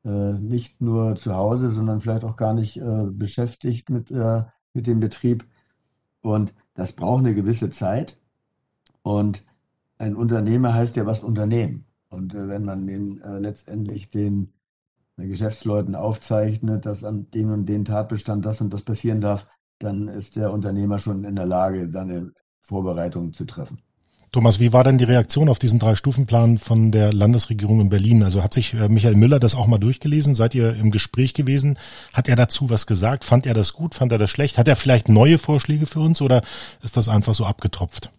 nicht 0.08 0.80
nur 0.80 1.16
zu 1.16 1.34
Hause, 1.34 1.72
sondern 1.72 2.00
vielleicht 2.00 2.22
auch 2.22 2.36
gar 2.36 2.54
nicht 2.54 2.80
beschäftigt 3.10 3.90
mit, 3.90 4.12
mit 4.72 4.86
dem 4.86 5.00
Betrieb. 5.00 5.44
Und 6.20 6.54
das 6.74 6.92
braucht 6.92 7.24
eine 7.24 7.34
gewisse 7.34 7.70
Zeit. 7.70 8.16
Und 9.02 9.42
ein 9.98 10.14
Unternehmer 10.14 10.74
heißt 10.74 10.94
ja 10.94 11.06
was 11.06 11.24
unternehmen. 11.24 11.86
Und 12.08 12.34
wenn 12.34 12.64
man 12.64 12.86
den, 12.86 13.20
letztendlich 13.40 14.08
den 14.08 14.52
Geschäftsleuten 15.16 15.96
aufzeichnet, 15.96 16.86
dass 16.86 17.02
an 17.02 17.28
dem 17.32 17.50
und 17.50 17.66
den 17.66 17.84
Tatbestand 17.84 18.46
das 18.46 18.60
und 18.60 18.72
das 18.72 18.82
passieren 18.82 19.20
darf, 19.20 19.48
dann 19.78 20.08
ist 20.08 20.36
der 20.36 20.52
Unternehmer 20.52 20.98
schon 20.98 21.24
in 21.24 21.36
der 21.36 21.46
Lage, 21.46 21.90
seine 21.90 22.32
Vorbereitungen 22.62 23.32
zu 23.32 23.44
treffen. 23.44 23.80
Thomas, 24.32 24.60
wie 24.60 24.72
war 24.72 24.84
denn 24.84 24.98
die 24.98 25.04
Reaktion 25.04 25.48
auf 25.48 25.58
diesen 25.58 25.78
Drei-Stufen-Plan 25.78 26.58
von 26.58 26.92
der 26.92 27.12
Landesregierung 27.12 27.80
in 27.80 27.88
Berlin? 27.88 28.22
Also 28.22 28.42
hat 28.42 28.52
sich 28.52 28.74
äh, 28.74 28.88
Michael 28.88 29.14
Müller 29.14 29.38
das 29.38 29.54
auch 29.54 29.66
mal 29.66 29.78
durchgelesen? 29.78 30.34
Seid 30.34 30.54
ihr 30.54 30.74
im 30.74 30.90
Gespräch 30.90 31.32
gewesen? 31.32 31.78
Hat 32.12 32.28
er 32.28 32.36
dazu 32.36 32.68
was 32.68 32.86
gesagt? 32.86 33.24
Fand 33.24 33.46
er 33.46 33.54
das 33.54 33.72
gut? 33.72 33.94
Fand 33.94 34.12
er 34.12 34.18
das 34.18 34.28
schlecht? 34.30 34.58
Hat 34.58 34.68
er 34.68 34.76
vielleicht 34.76 35.08
neue 35.08 35.38
Vorschläge 35.38 35.86
für 35.86 36.00
uns 36.00 36.20
oder 36.20 36.42
ist 36.82 36.96
das 36.96 37.08
einfach 37.08 37.34
so 37.34 37.46
abgetropft? 37.46 38.10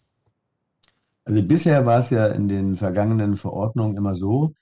Also 1.26 1.44
bisher 1.44 1.86
war 1.86 2.00
es 2.00 2.10
ja 2.10 2.26
in 2.28 2.48
den 2.48 2.78
vergangenen 2.78 3.36
Verordnungen 3.36 3.98
immer 3.98 4.16
so, 4.16 4.54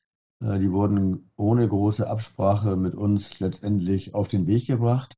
äh, 0.42 0.60
die 0.60 0.72
wurden 0.72 1.30
ohne 1.38 1.68
große 1.68 2.06
Absprache 2.06 2.76
mit 2.76 2.96
uns 2.96 3.40
letztendlich 3.40 4.16
auf 4.16 4.28
den 4.28 4.48
Weg 4.48 4.66
gebracht. 4.66 5.16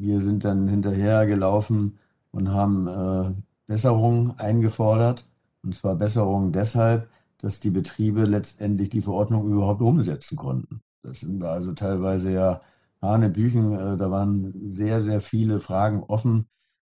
Wir 0.00 0.20
sind 0.20 0.44
dann 0.44 0.68
hinterher 0.68 1.26
gelaufen 1.26 1.98
und 2.30 2.50
haben 2.50 2.86
äh, 2.86 3.34
Besserungen 3.66 4.38
eingefordert. 4.38 5.24
Und 5.62 5.74
zwar 5.74 5.96
Besserungen 5.96 6.52
deshalb, 6.52 7.08
dass 7.38 7.60
die 7.60 7.70
Betriebe 7.70 8.24
letztendlich 8.24 8.90
die 8.90 9.02
Verordnung 9.02 9.50
überhaupt 9.50 9.82
umsetzen 9.82 10.36
konnten. 10.36 10.80
Das 11.02 11.20
sind 11.20 11.42
also 11.42 11.72
teilweise 11.72 12.32
ja 12.32 12.60
Hanebüchen. 13.02 13.72
Äh, 13.72 13.96
da 13.96 14.10
waren 14.10 14.74
sehr, 14.74 15.02
sehr 15.02 15.20
viele 15.20 15.60
Fragen 15.60 16.02
offen, 16.02 16.46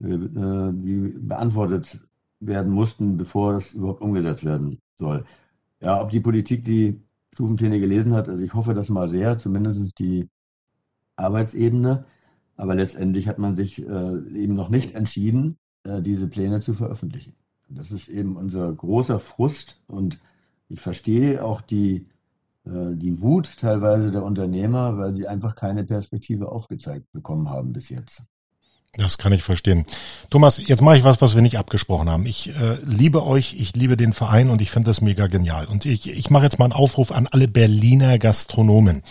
äh, 0.01 0.07
die 0.09 1.15
beantwortet 1.19 2.01
werden 2.41 2.73
mussten, 2.73 3.17
bevor 3.17 3.55
das 3.55 3.73
überhaupt 3.73 4.03
umgesetzt 4.03 4.45
werden 4.45 4.81
soll. 4.97 5.25
Ja, 5.81 6.01
ob 6.01 6.11
die 6.11 6.21
Politik 6.21 6.65
die 6.65 7.01
Stufenpläne 7.35 7.81
gelesen 7.81 8.15
hat, 8.15 8.29
also 8.29 8.43
ich 8.43 8.55
hoffe 8.55 8.75
das 8.75 8.89
mal 8.89 9.09
sehr, 9.09 9.39
zumindest 9.39 9.99
die 9.99 10.29
Arbeitsebene. 11.17 12.05
Aber 12.57 12.75
letztendlich 12.75 13.29
hat 13.29 13.39
man 13.39 13.55
sich 13.57 13.81
äh, 13.81 14.17
eben 14.35 14.55
noch 14.55 14.69
nicht 14.69 14.95
entschieden, 14.95 15.59
äh, 15.85 16.01
diese 16.03 16.27
Pläne 16.27 16.61
zu 16.61 16.75
veröffentlichen. 16.75 17.35
Das 17.69 17.91
ist 17.91 18.09
eben 18.09 18.37
unser 18.37 18.73
großer 18.73 19.19
Frust 19.19 19.81
und 19.87 20.21
ich 20.69 20.81
verstehe 20.81 21.45
auch 21.45 21.61
die, 21.61 22.07
äh, 22.65 22.95
die 22.95 23.21
Wut 23.21 23.59
teilweise 23.59 24.11
der 24.11 24.25
Unternehmer, 24.25 24.99
weil 24.99 25.15
sie 25.15 25.29
einfach 25.29 25.55
keine 25.55 25.85
Perspektive 25.85 26.51
aufgezeigt 26.51 27.13
bekommen 27.13 27.51
haben 27.51 27.73
bis 27.73 27.89
jetzt. 27.89 28.23
Das 28.97 29.19
kann 29.19 29.33
ich 29.33 29.43
verstehen. 29.43 29.85
Thomas, 30.31 30.61
jetzt 30.65 30.81
mache 30.81 30.97
ich 30.97 31.05
was, 31.05 31.21
was 31.21 31.35
wir 31.35 31.43
nicht 31.43 31.59
abgesprochen 31.59 32.09
haben. 32.09 32.25
Ich 32.25 32.49
äh, 32.49 32.79
liebe 32.83 33.27
euch, 33.27 33.55
ich 33.59 33.77
liebe 33.77 33.97
den 33.97 34.15
Verein 34.15 34.49
und 34.49 34.63
ich 34.63 34.71
finde 34.71 34.89
das 34.89 35.03
mega 35.03 35.27
genial. 35.27 35.67
Und 35.67 35.85
ich, 35.85 36.09
ich 36.09 36.31
mache 36.31 36.45
jetzt 36.45 36.59
mal 36.59 36.65
einen 36.65 36.73
Aufruf 36.73 37.13
an 37.13 37.27
alle 37.31 37.47
Berliner 37.47 38.19
Gastronomen. 38.19 39.03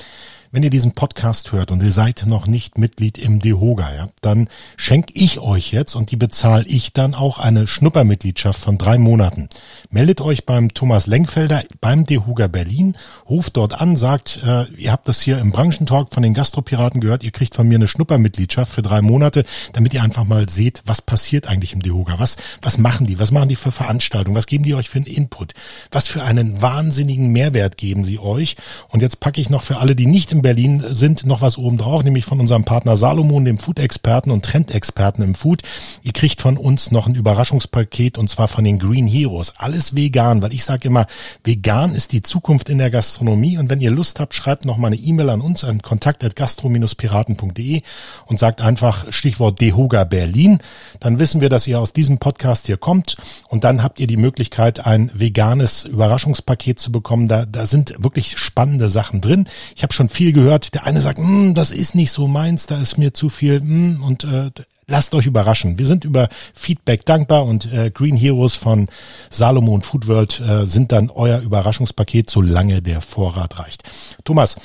Wenn 0.56 0.64
ihr 0.64 0.70
diesen 0.70 0.94
Podcast 0.94 1.52
hört 1.52 1.70
und 1.72 1.84
ihr 1.84 1.92
seid 1.92 2.24
noch 2.26 2.48
nicht 2.48 2.78
Mitglied 2.78 3.18
im 3.18 3.42
DEHOGA, 3.42 3.94
ja, 3.94 4.10
dann 4.22 4.48
schenke 4.78 5.12
ich 5.14 5.40
euch 5.40 5.74
jetzt 5.74 5.96
und 5.96 6.12
die 6.12 6.16
bezahle 6.16 6.64
ich 6.66 6.94
dann 6.94 7.14
auch 7.14 7.40
eine 7.40 7.68
Schnuppermitgliedschaft 7.68 8.58
von 8.58 8.78
drei 8.78 8.98
Monaten. 8.98 9.50
Meldet 9.90 10.22
euch 10.22 10.46
beim 10.46 10.74
Thomas 10.74 11.08
Lenkfelder 11.08 11.66
beim 11.82 12.06
DEHOGA 12.06 12.48
Berlin, 12.48 12.96
ruft 13.30 13.58
dort 13.58 13.74
an, 13.74 13.98
sagt, 13.98 14.40
äh, 14.46 14.64
ihr 14.78 14.94
habt 14.94 15.10
das 15.10 15.20
hier 15.20 15.40
im 15.40 15.52
Branchentalk 15.52 16.14
von 16.14 16.24
den 16.24 16.34
Gastropiraten 16.34 17.02
gehört, 17.02 17.26
ihr 17.26 17.32
kriegt 17.32 17.54
von 17.54 17.68
mir 17.68 17.76
eine 17.76 17.90
Schnuppermitgliedschaft 17.90 18.72
für 18.72 18.82
drei 18.82 19.02
Monate, 19.02 19.44
damit 19.74 19.94
ihr 19.94 20.04
einfach 20.04 20.24
mal 20.24 20.48
seht, 20.48 20.84
was 20.86 21.02
passiert 21.02 21.48
eigentlich 21.48 21.74
im 21.74 21.82
DEHOGA, 21.82 22.18
was, 22.18 22.38
was 22.62 22.78
machen 22.78 23.08
die, 23.08 23.20
was 23.20 23.32
machen 23.32 23.50
die 23.50 23.58
für 23.58 23.74
Veranstaltungen, 23.74 24.38
was 24.38 24.48
geben 24.48 24.64
die 24.64 24.76
euch 24.76 24.88
für 24.88 25.00
einen 25.00 25.08
Input, 25.08 25.54
was 25.92 26.08
für 26.08 26.24
einen 26.24 26.62
wahnsinnigen 26.62 27.34
Mehrwert 27.34 27.76
geben 27.76 28.06
sie 28.06 28.20
euch. 28.20 28.56
Und 28.88 29.02
jetzt 29.02 29.20
packe 29.20 29.42
ich 29.42 29.50
noch 29.50 29.62
für 29.62 29.80
alle, 29.80 29.98
die 29.98 30.06
nicht 30.06 30.32
im 30.32 30.45
Berlin 30.46 30.84
sind 30.92 31.26
noch 31.26 31.42
was 31.42 31.58
oben 31.58 31.80
drauf, 31.80 32.04
nämlich 32.04 32.24
von 32.24 32.40
unserem 32.40 32.66
Partner 32.66 32.96
Salomon, 32.96 33.46
dem 33.46 33.58
Food-Experten 33.58 34.30
und 34.30 34.46
Trendexperten 34.46 35.24
im 35.24 35.34
Food. 35.34 35.64
Ihr 36.04 36.12
kriegt 36.12 36.40
von 36.40 36.58
uns 36.58 36.92
noch 36.92 37.08
ein 37.08 37.16
Überraschungspaket 37.16 38.20
und 38.20 38.30
zwar 38.30 38.48
von 38.48 38.64
den 38.64 38.78
Green 38.78 39.08
Heroes. 39.08 39.54
Alles 39.58 39.96
vegan, 39.96 40.44
weil 40.44 40.54
ich 40.54 40.64
sage 40.64 40.88
immer, 40.88 41.08
vegan 41.44 41.96
ist 41.96 42.12
die 42.12 42.22
Zukunft 42.22 42.70
in 42.70 42.78
der 42.78 42.92
Gastronomie 42.92 43.58
und 43.58 43.72
wenn 43.72 43.82
ihr 43.82 43.90
Lust 43.90 44.20
habt, 44.20 44.36
schreibt 44.36 44.66
noch 44.66 44.78
mal 44.78 44.90
eine 44.90 44.98
E-Mail 44.98 45.32
an 45.32 45.42
uns 45.42 45.64
an 45.64 45.82
kontakt.gastro-piraten.de 45.82 47.82
und 48.28 48.38
sagt 48.38 48.62
einfach 48.62 49.12
Stichwort 49.12 49.60
Dehoga 49.60 50.04
Berlin. 50.04 50.60
Dann 51.00 51.18
wissen 51.18 51.42
wir, 51.42 51.50
dass 51.50 51.66
ihr 51.66 51.80
aus 51.80 51.92
diesem 51.92 52.20
Podcast 52.20 52.68
hier 52.68 52.78
kommt 52.78 53.18
und 53.50 53.64
dann 53.64 53.82
habt 53.82 54.00
ihr 54.00 54.06
die 54.06 54.16
Möglichkeit, 54.16 54.86
ein 54.86 55.10
veganes 55.16 55.86
Überraschungspaket 55.86 56.80
zu 56.80 56.92
bekommen. 56.92 57.28
Da, 57.28 57.48
da 57.48 57.66
sind 57.66 57.96
wirklich 57.98 58.38
spannende 58.38 58.90
Sachen 58.90 59.22
drin. 59.22 59.46
Ich 59.76 59.82
habe 59.82 59.92
schon 59.92 60.08
viel 60.08 60.25
gehört. 60.34 60.74
Der 60.74 60.86
eine 60.86 61.02
sagt, 61.02 61.18
hm, 61.18 61.54
das 61.54 61.72
ist 61.72 61.96
nicht 61.96 62.12
so 62.12 62.28
meins, 62.28 62.68
da 62.68 62.80
ist 62.80 62.98
mir 62.98 63.14
zu 63.14 63.30
viel 63.30 63.60
hm, 63.60 64.04
und 64.04 64.24
äh, 64.24 64.52
lasst 64.88 65.14
euch 65.14 65.26
überraschen. 65.26 65.78
Wir 65.78 65.86
sind 65.86 66.04
über 66.04 66.30
Feedback 66.54 67.06
dankbar 67.06 67.46
und 67.46 67.72
äh, 67.72 67.92
Green 67.92 68.16
Heroes 68.16 68.56
von 68.56 68.88
Salomo 69.30 69.80
Food 69.82 70.08
World 70.08 70.40
äh, 70.40 70.66
sind 70.66 70.92
dann 70.92 71.10
euer 71.10 71.40
Überraschungspaket, 71.40 72.30
solange 72.30 72.82
der 72.82 73.02
Vorrat 73.02 73.60
reicht. 73.60 73.84
Thomas, 74.24 74.58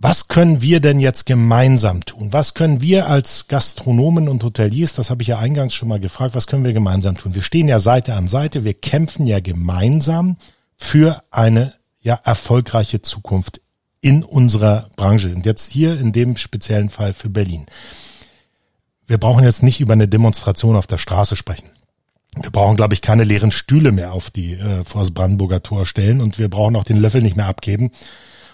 was 0.00 0.28
können 0.28 0.62
wir 0.62 0.78
denn 0.78 1.00
jetzt 1.00 1.26
gemeinsam 1.26 2.04
tun? 2.04 2.32
Was 2.32 2.54
können 2.54 2.80
wir 2.80 3.08
als 3.08 3.48
Gastronomen 3.48 4.28
und 4.28 4.44
Hoteliers, 4.44 4.94
das 4.94 5.10
habe 5.10 5.22
ich 5.22 5.28
ja 5.28 5.38
eingangs 5.38 5.74
schon 5.74 5.88
mal 5.88 5.98
gefragt, 5.98 6.36
was 6.36 6.46
können 6.46 6.64
wir 6.64 6.72
gemeinsam 6.72 7.16
tun? 7.16 7.34
Wir 7.34 7.42
stehen 7.42 7.66
ja 7.66 7.80
Seite 7.80 8.14
an 8.14 8.28
Seite, 8.28 8.62
wir 8.62 8.74
kämpfen 8.74 9.26
ja 9.26 9.40
gemeinsam 9.40 10.36
für 10.76 11.24
eine 11.32 11.74
ja 12.00 12.14
erfolgreiche 12.22 13.02
Zukunft 13.02 13.60
in 14.00 14.22
unserer 14.22 14.90
Branche 14.96 15.34
und 15.34 15.44
jetzt 15.46 15.70
hier 15.72 15.98
in 15.98 16.12
dem 16.12 16.36
speziellen 16.36 16.90
Fall 16.90 17.14
für 17.14 17.28
Berlin. 17.28 17.66
Wir 19.06 19.18
brauchen 19.18 19.44
jetzt 19.44 19.62
nicht 19.62 19.80
über 19.80 19.94
eine 19.94 20.08
Demonstration 20.08 20.76
auf 20.76 20.86
der 20.86 20.98
Straße 20.98 21.34
sprechen. 21.34 21.70
Wir 22.36 22.50
brauchen, 22.50 22.76
glaube 22.76 22.94
ich, 22.94 23.00
keine 23.00 23.24
leeren 23.24 23.50
Stühle 23.50 23.90
mehr 23.90 24.12
auf 24.12 24.30
die 24.30 24.52
äh, 24.52 24.84
vor 24.84 25.00
das 25.00 25.12
Brandenburger 25.12 25.62
Tor 25.62 25.86
stellen 25.86 26.20
und 26.20 26.38
wir 26.38 26.48
brauchen 26.48 26.76
auch 26.76 26.84
den 26.84 26.98
Löffel 26.98 27.22
nicht 27.22 27.36
mehr 27.36 27.46
abgeben. 27.46 27.90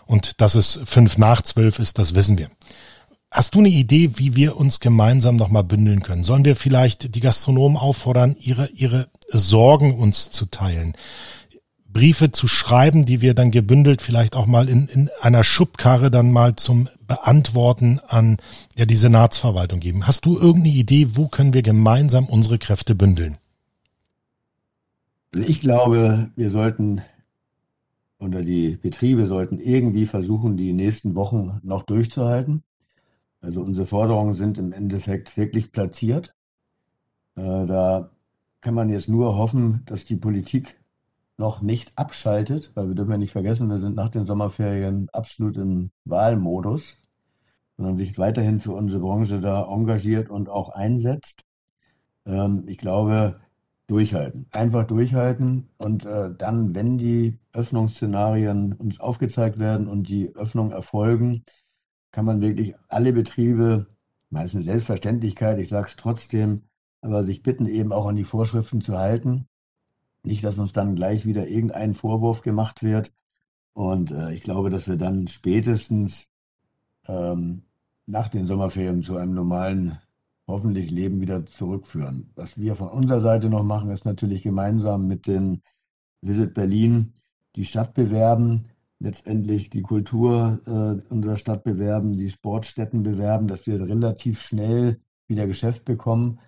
Und 0.06 0.40
dass 0.40 0.54
es 0.54 0.80
fünf 0.84 1.18
nach 1.18 1.42
zwölf 1.42 1.78
ist, 1.78 1.98
das 1.98 2.14
wissen 2.14 2.38
wir. 2.38 2.50
Hast 3.30 3.56
du 3.56 3.58
eine 3.58 3.68
Idee, 3.68 4.12
wie 4.14 4.36
wir 4.36 4.56
uns 4.56 4.78
gemeinsam 4.78 5.34
nochmal 5.34 5.64
bündeln 5.64 6.02
können? 6.02 6.22
Sollen 6.22 6.44
wir 6.44 6.54
vielleicht 6.54 7.16
die 7.16 7.20
Gastronomen 7.20 7.76
auffordern, 7.76 8.36
ihre, 8.38 8.68
ihre 8.68 9.08
Sorgen 9.28 9.98
uns 9.98 10.30
zu 10.30 10.46
teilen? 10.46 10.94
Briefe 11.94 12.32
zu 12.32 12.48
schreiben, 12.48 13.06
die 13.06 13.22
wir 13.22 13.32
dann 13.32 13.50
gebündelt 13.50 14.02
vielleicht 14.02 14.36
auch 14.36 14.46
mal 14.46 14.68
in, 14.68 14.88
in 14.88 15.08
einer 15.22 15.44
Schubkarre 15.44 16.10
dann 16.10 16.30
mal 16.30 16.56
zum 16.56 16.88
Beantworten 17.06 18.00
an 18.06 18.36
ja, 18.74 18.84
die 18.84 18.96
Senatsverwaltung 18.96 19.80
geben. 19.80 20.06
Hast 20.06 20.26
du 20.26 20.36
irgendeine 20.36 20.74
Idee, 20.74 21.16
wo 21.16 21.28
können 21.28 21.54
wir 21.54 21.62
gemeinsam 21.62 22.26
unsere 22.26 22.58
Kräfte 22.58 22.94
bündeln? 22.94 23.38
Ich 25.32 25.60
glaube, 25.60 26.30
wir 26.36 26.50
sollten 26.50 27.00
oder 28.18 28.42
die 28.42 28.76
Betriebe 28.76 29.26
sollten 29.26 29.58
irgendwie 29.58 30.06
versuchen, 30.06 30.56
die 30.56 30.72
nächsten 30.72 31.14
Wochen 31.14 31.60
noch 31.62 31.84
durchzuhalten. 31.84 32.62
Also 33.40 33.60
unsere 33.60 33.86
Forderungen 33.86 34.34
sind 34.34 34.58
im 34.58 34.72
Endeffekt 34.72 35.36
wirklich 35.36 35.72
platziert. 35.72 36.34
Äh, 37.36 37.66
da 37.66 38.10
kann 38.62 38.74
man 38.74 38.88
jetzt 38.88 39.08
nur 39.08 39.36
hoffen, 39.36 39.82
dass 39.84 40.06
die 40.06 40.16
Politik 40.16 40.76
noch 41.36 41.62
nicht 41.62 41.96
abschaltet, 41.98 42.72
weil 42.74 42.88
wir 42.88 42.94
dürfen 42.94 43.12
ja 43.12 43.18
nicht 43.18 43.32
vergessen, 43.32 43.68
wir 43.68 43.80
sind 43.80 43.96
nach 43.96 44.10
den 44.10 44.26
Sommerferien 44.26 45.08
absolut 45.12 45.56
im 45.56 45.90
Wahlmodus, 46.04 46.96
sondern 47.76 47.96
sich 47.96 48.18
weiterhin 48.18 48.60
für 48.60 48.72
unsere 48.72 49.00
Branche 49.00 49.40
da 49.40 49.66
engagiert 49.66 50.30
und 50.30 50.48
auch 50.48 50.70
einsetzt. 50.70 51.42
Ähm, 52.26 52.64
ich 52.68 52.78
glaube, 52.78 53.40
durchhalten, 53.86 54.46
einfach 54.52 54.86
durchhalten 54.86 55.68
und 55.76 56.06
äh, 56.06 56.30
dann, 56.36 56.74
wenn 56.74 56.98
die 56.98 57.38
Öffnungsszenarien 57.52 58.72
uns 58.74 59.00
aufgezeigt 59.00 59.58
werden 59.58 59.88
und 59.88 60.08
die 60.08 60.34
Öffnung 60.34 60.70
erfolgen, 60.70 61.44
kann 62.12 62.24
man 62.24 62.40
wirklich 62.40 62.74
alle 62.88 63.12
Betriebe, 63.12 63.88
meistens 64.30 64.66
Selbstverständlichkeit, 64.66 65.58
ich 65.58 65.68
sage 65.68 65.88
es 65.88 65.96
trotzdem, 65.96 66.62
aber 67.02 67.24
sich 67.24 67.42
bitten, 67.42 67.66
eben 67.66 67.92
auch 67.92 68.06
an 68.06 68.16
die 68.16 68.24
Vorschriften 68.24 68.80
zu 68.80 68.96
halten 68.96 69.48
nicht, 70.24 70.44
dass 70.44 70.58
uns 70.58 70.72
dann 70.72 70.96
gleich 70.96 71.26
wieder 71.26 71.46
irgendein 71.46 71.94
Vorwurf 71.94 72.42
gemacht 72.42 72.82
wird. 72.82 73.12
Und 73.74 74.10
äh, 74.12 74.32
ich 74.32 74.42
glaube, 74.42 74.70
dass 74.70 74.88
wir 74.88 74.96
dann 74.96 75.28
spätestens 75.28 76.32
ähm, 77.06 77.62
nach 78.06 78.28
den 78.28 78.46
Sommerferien 78.46 79.02
zu 79.02 79.16
einem 79.16 79.34
normalen, 79.34 79.98
hoffentlich 80.46 80.90
Leben 80.90 81.20
wieder 81.20 81.46
zurückführen. 81.46 82.30
Was 82.34 82.58
wir 82.58 82.76
von 82.76 82.88
unserer 82.88 83.20
Seite 83.20 83.48
noch 83.48 83.62
machen, 83.62 83.90
ist 83.90 84.04
natürlich 84.04 84.42
gemeinsam 84.42 85.08
mit 85.08 85.26
den 85.26 85.62
Visit 86.20 86.54
Berlin 86.54 87.14
die 87.56 87.64
Stadt 87.64 87.94
bewerben, 87.94 88.66
letztendlich 88.98 89.70
die 89.70 89.82
Kultur 89.82 90.60
äh, 90.66 91.12
unserer 91.12 91.36
Stadt 91.36 91.64
bewerben, 91.64 92.16
die 92.16 92.28
Sportstätten 92.28 93.02
bewerben, 93.02 93.48
dass 93.48 93.66
wir 93.66 93.80
relativ 93.80 94.40
schnell 94.40 95.00
wieder 95.26 95.46
Geschäft 95.46 95.84
bekommen 95.84 96.38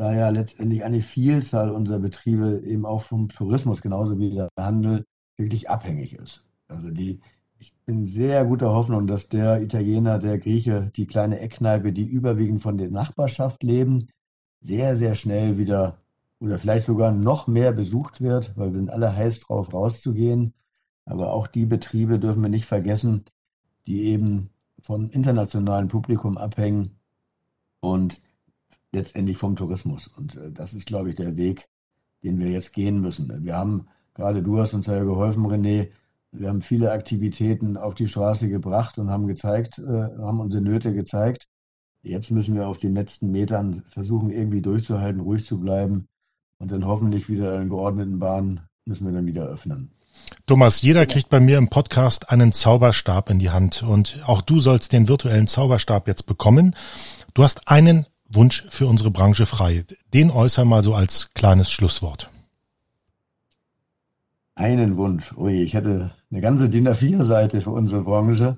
da 0.00 0.14
ja 0.14 0.30
letztendlich 0.30 0.82
eine 0.82 1.02
Vielzahl 1.02 1.70
unserer 1.70 1.98
Betriebe 1.98 2.62
eben 2.64 2.86
auch 2.86 3.02
vom 3.02 3.28
Tourismus 3.28 3.82
genauso 3.82 4.18
wie 4.18 4.30
der 4.30 4.48
Handel 4.58 5.04
wirklich 5.36 5.68
abhängig 5.68 6.14
ist. 6.14 6.46
Also 6.68 6.90
die, 6.90 7.20
ich 7.58 7.74
bin 7.84 8.06
sehr 8.06 8.46
guter 8.46 8.72
Hoffnung, 8.72 9.06
dass 9.06 9.28
der 9.28 9.60
Italiener, 9.60 10.18
der 10.18 10.38
Grieche, 10.38 10.90
die 10.96 11.06
kleine 11.06 11.40
Eckkneipe, 11.40 11.92
die 11.92 12.04
überwiegend 12.04 12.62
von 12.62 12.78
der 12.78 12.90
Nachbarschaft 12.90 13.62
leben, 13.62 14.08
sehr, 14.62 14.96
sehr 14.96 15.14
schnell 15.14 15.58
wieder 15.58 15.98
oder 16.38 16.58
vielleicht 16.58 16.86
sogar 16.86 17.12
noch 17.12 17.46
mehr 17.46 17.72
besucht 17.72 18.22
wird, 18.22 18.56
weil 18.56 18.72
wir 18.72 18.78
sind 18.78 18.90
alle 18.90 19.14
heiß 19.14 19.40
drauf, 19.40 19.74
rauszugehen. 19.74 20.54
Aber 21.04 21.34
auch 21.34 21.46
die 21.46 21.66
Betriebe 21.66 22.18
dürfen 22.18 22.40
wir 22.40 22.48
nicht 22.48 22.64
vergessen, 22.64 23.26
die 23.86 24.04
eben 24.04 24.48
von 24.80 25.10
internationalem 25.10 25.88
Publikum 25.88 26.38
abhängen 26.38 26.96
und 27.80 28.22
letztendlich 28.92 29.36
vom 29.36 29.56
Tourismus. 29.56 30.06
Und 30.08 30.36
äh, 30.36 30.50
das 30.52 30.74
ist, 30.74 30.86
glaube 30.86 31.10
ich, 31.10 31.16
der 31.16 31.36
Weg, 31.36 31.68
den 32.22 32.38
wir 32.38 32.50
jetzt 32.50 32.72
gehen 32.72 33.00
müssen. 33.00 33.44
Wir 33.44 33.56
haben, 33.56 33.88
gerade 34.14 34.42
du 34.42 34.58
hast 34.58 34.74
uns 34.74 34.86
ja 34.86 35.02
geholfen, 35.02 35.46
René, 35.46 35.90
wir 36.32 36.48
haben 36.48 36.62
viele 36.62 36.92
Aktivitäten 36.92 37.76
auf 37.76 37.94
die 37.94 38.08
Straße 38.08 38.48
gebracht 38.48 38.98
und 38.98 39.10
haben 39.10 39.26
gezeigt, 39.26 39.78
äh, 39.78 39.82
haben 39.82 40.40
unsere 40.40 40.62
Nöte 40.62 40.94
gezeigt. 40.94 41.48
Jetzt 42.02 42.30
müssen 42.30 42.54
wir 42.54 42.66
auf 42.66 42.78
den 42.78 42.94
letzten 42.94 43.30
Metern 43.30 43.82
versuchen, 43.88 44.30
irgendwie 44.30 44.62
durchzuhalten, 44.62 45.20
ruhig 45.20 45.44
zu 45.44 45.58
bleiben 45.60 46.08
und 46.58 46.70
dann 46.70 46.86
hoffentlich 46.86 47.28
wieder 47.28 47.60
in 47.60 47.68
geordneten 47.68 48.18
Bahnen 48.18 48.60
müssen 48.86 49.06
wir 49.06 49.12
dann 49.12 49.26
wieder 49.26 49.44
öffnen. 49.44 49.92
Thomas, 50.46 50.82
jeder 50.82 51.06
kriegt 51.06 51.28
bei 51.28 51.40
mir 51.40 51.58
im 51.58 51.68
Podcast 51.68 52.30
einen 52.30 52.52
Zauberstab 52.52 53.30
in 53.30 53.38
die 53.38 53.50
Hand 53.50 53.82
und 53.82 54.20
auch 54.24 54.42
du 54.42 54.60
sollst 54.60 54.92
den 54.92 55.08
virtuellen 55.08 55.46
Zauberstab 55.46 56.08
jetzt 56.08 56.26
bekommen. 56.26 56.74
Du 57.34 57.42
hast 57.42 57.68
einen 57.68 58.06
Wunsch 58.32 58.64
für 58.68 58.86
unsere 58.86 59.10
Branche 59.10 59.44
frei. 59.44 59.84
Den 60.14 60.30
äußern 60.30 60.68
mal 60.68 60.82
so 60.82 60.94
als 60.94 61.34
kleines 61.34 61.70
Schlusswort. 61.70 62.30
Einen 64.54 64.96
Wunsch. 64.96 65.32
Ui, 65.36 65.62
ich 65.62 65.74
hätte 65.74 66.12
eine 66.30 66.40
ganze 66.40 66.68
DIN 66.68 66.88
A4-Seite 66.88 67.60
für 67.60 67.70
unsere 67.70 68.02
Branche. 68.02 68.56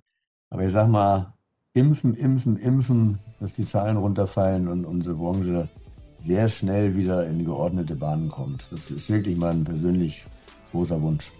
Aber 0.50 0.64
ich 0.66 0.72
sag 0.72 0.88
mal, 0.88 1.32
impfen, 1.72 2.14
impfen, 2.14 2.58
impfen, 2.58 3.18
dass 3.40 3.54
die 3.54 3.64
Zahlen 3.64 3.96
runterfallen 3.96 4.68
und 4.68 4.84
unsere 4.84 5.14
Branche 5.14 5.68
sehr 6.24 6.48
schnell 6.48 6.94
wieder 6.94 7.26
in 7.26 7.44
geordnete 7.44 7.94
Bahnen 7.94 8.28
kommt. 8.28 8.66
Das 8.70 8.90
ist 8.90 9.08
wirklich 9.08 9.36
mein 9.36 9.64
persönlich 9.64 10.24
großer 10.70 11.00
Wunsch. 11.00 11.32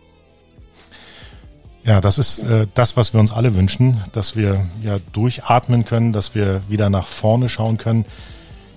Ja, 1.84 2.00
das 2.00 2.18
ist 2.18 2.44
äh, 2.44 2.66
das, 2.74 2.96
was 2.96 3.12
wir 3.12 3.20
uns 3.20 3.32
alle 3.32 3.54
wünschen, 3.56 4.00
dass 4.12 4.36
wir 4.36 4.64
ja 4.82 4.98
durchatmen 5.12 5.84
können, 5.84 6.12
dass 6.12 6.34
wir 6.34 6.62
wieder 6.68 6.90
nach 6.90 7.06
vorne 7.06 7.48
schauen 7.48 7.76
können. 7.76 8.04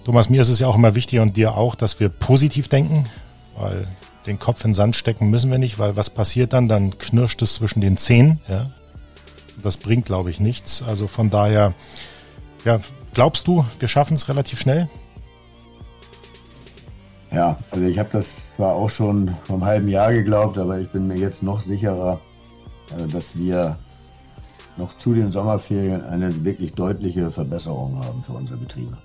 Thomas, 0.06 0.30
mir 0.30 0.42
ist 0.42 0.50
es 0.50 0.60
ja 0.60 0.68
auch 0.68 0.76
immer 0.76 0.96
wichtig 0.96 1.20
und 1.20 1.38
dir 1.38 1.56
auch, 1.56 1.76
dass 1.76 2.00
wir 2.00 2.10
positiv 2.10 2.68
denken, 2.68 3.08
weil 3.58 3.88
den 4.26 4.40
Kopf 4.40 4.64
in 4.64 4.72
den 4.72 4.76
Sand 4.76 4.96
stecken 4.96 5.30
müssen 5.30 5.52
wir 5.52 5.60
nicht, 5.60 5.78
weil 5.78 5.96
was 5.96 6.10
passiert 6.10 6.54
dann? 6.54 6.68
Dann 6.68 6.98
knirscht 6.98 7.42
es 7.44 7.56
zwischen 7.56 7.82
den 7.82 7.98
Zähnen. 7.98 8.40
Ja? 8.48 8.72
das 9.64 9.78
bringt, 9.78 10.06
glaube 10.06 10.30
ich, 10.30 10.40
nichts. 10.40 10.84
Also 10.84 11.08
von 11.08 11.30
daher, 11.30 11.74
ja, 12.64 12.80
glaubst 13.14 13.48
du, 13.48 13.66
wir 13.80 13.88
schaffen 13.88 14.16
es 14.16 14.30
relativ 14.30 14.60
schnell? 14.60 14.90
Ja, 17.32 17.58
also 17.72 17.86
ich 17.86 18.00
habe 18.00 18.10
das 18.12 18.30
zwar 18.56 18.76
auch 18.76 18.90
schon 18.90 19.36
vor 19.44 19.56
einem 19.56 19.66
halben 19.66 19.88
Jahr 19.90 20.14
geglaubt, 20.14 20.58
aber 20.58 20.80
ich 20.80 20.90
bin 20.90 21.08
mir 21.08 21.18
jetzt 21.18 21.44
noch 21.44 21.60
sicherer, 21.60 22.22
dass 23.12 23.38
wir 23.38 23.78
noch 24.78 24.98
zu 24.98 25.14
den 25.14 25.32
Sommerferien 25.32 26.04
eine 26.04 26.44
wirklich 26.44 26.74
deutliche 26.74 27.32
Verbesserung 27.32 28.04
haben 28.04 28.24
für 28.24 28.34
unsere 28.34 28.58
Betriebe. 28.58 28.98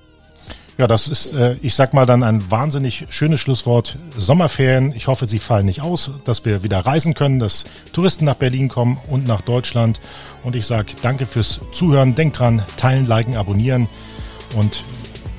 Ja, 0.79 0.87
das 0.87 1.09
ist, 1.09 1.35
äh, 1.35 1.57
ich 1.61 1.75
sag 1.75 1.93
mal 1.93 2.07
dann 2.07 2.23
ein 2.23 2.51
wahnsinnig 2.51 3.07
schönes 3.11 3.41
Schlusswort. 3.41 3.99
Sommerferien. 4.17 4.95
Ich 4.97 5.09
hoffe, 5.09 5.29
sie 5.29 5.39
fallen 5.39 5.67
nicht 5.67 5.83
aus, 5.83 6.11
dass 6.25 6.47
wir 6.47 6.63
wieder 6.63 6.79
reisen 6.79 7.13
können, 7.13 7.39
dass 7.39 7.67
Touristen 7.93 8.25
nach 8.25 8.37
Berlin 8.37 8.71
kommen 8.71 8.99
und 9.11 9.27
nach 9.27 9.43
Deutschland. 9.43 10.01
Und 10.43 10.57
ich 10.57 10.65
sag 10.65 10.87
danke 11.03 11.27
fürs 11.27 11.61
Zuhören. 11.71 12.15
Denkt 12.15 12.39
dran, 12.39 12.63
teilen, 12.79 13.05
liken, 13.07 13.37
abonnieren 13.37 13.89
und 14.57 14.85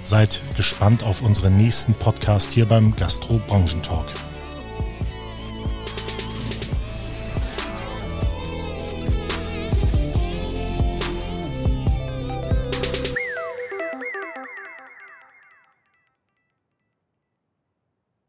seid 0.04 0.42
gespannt 0.58 1.04
auf 1.04 1.24
unseren 1.24 1.58
nächsten 1.58 1.96
Podcast 1.96 2.52
hier 2.52 2.68
beim 2.68 2.96
Gastro 2.96 3.42
Branchentalk. 3.48 4.06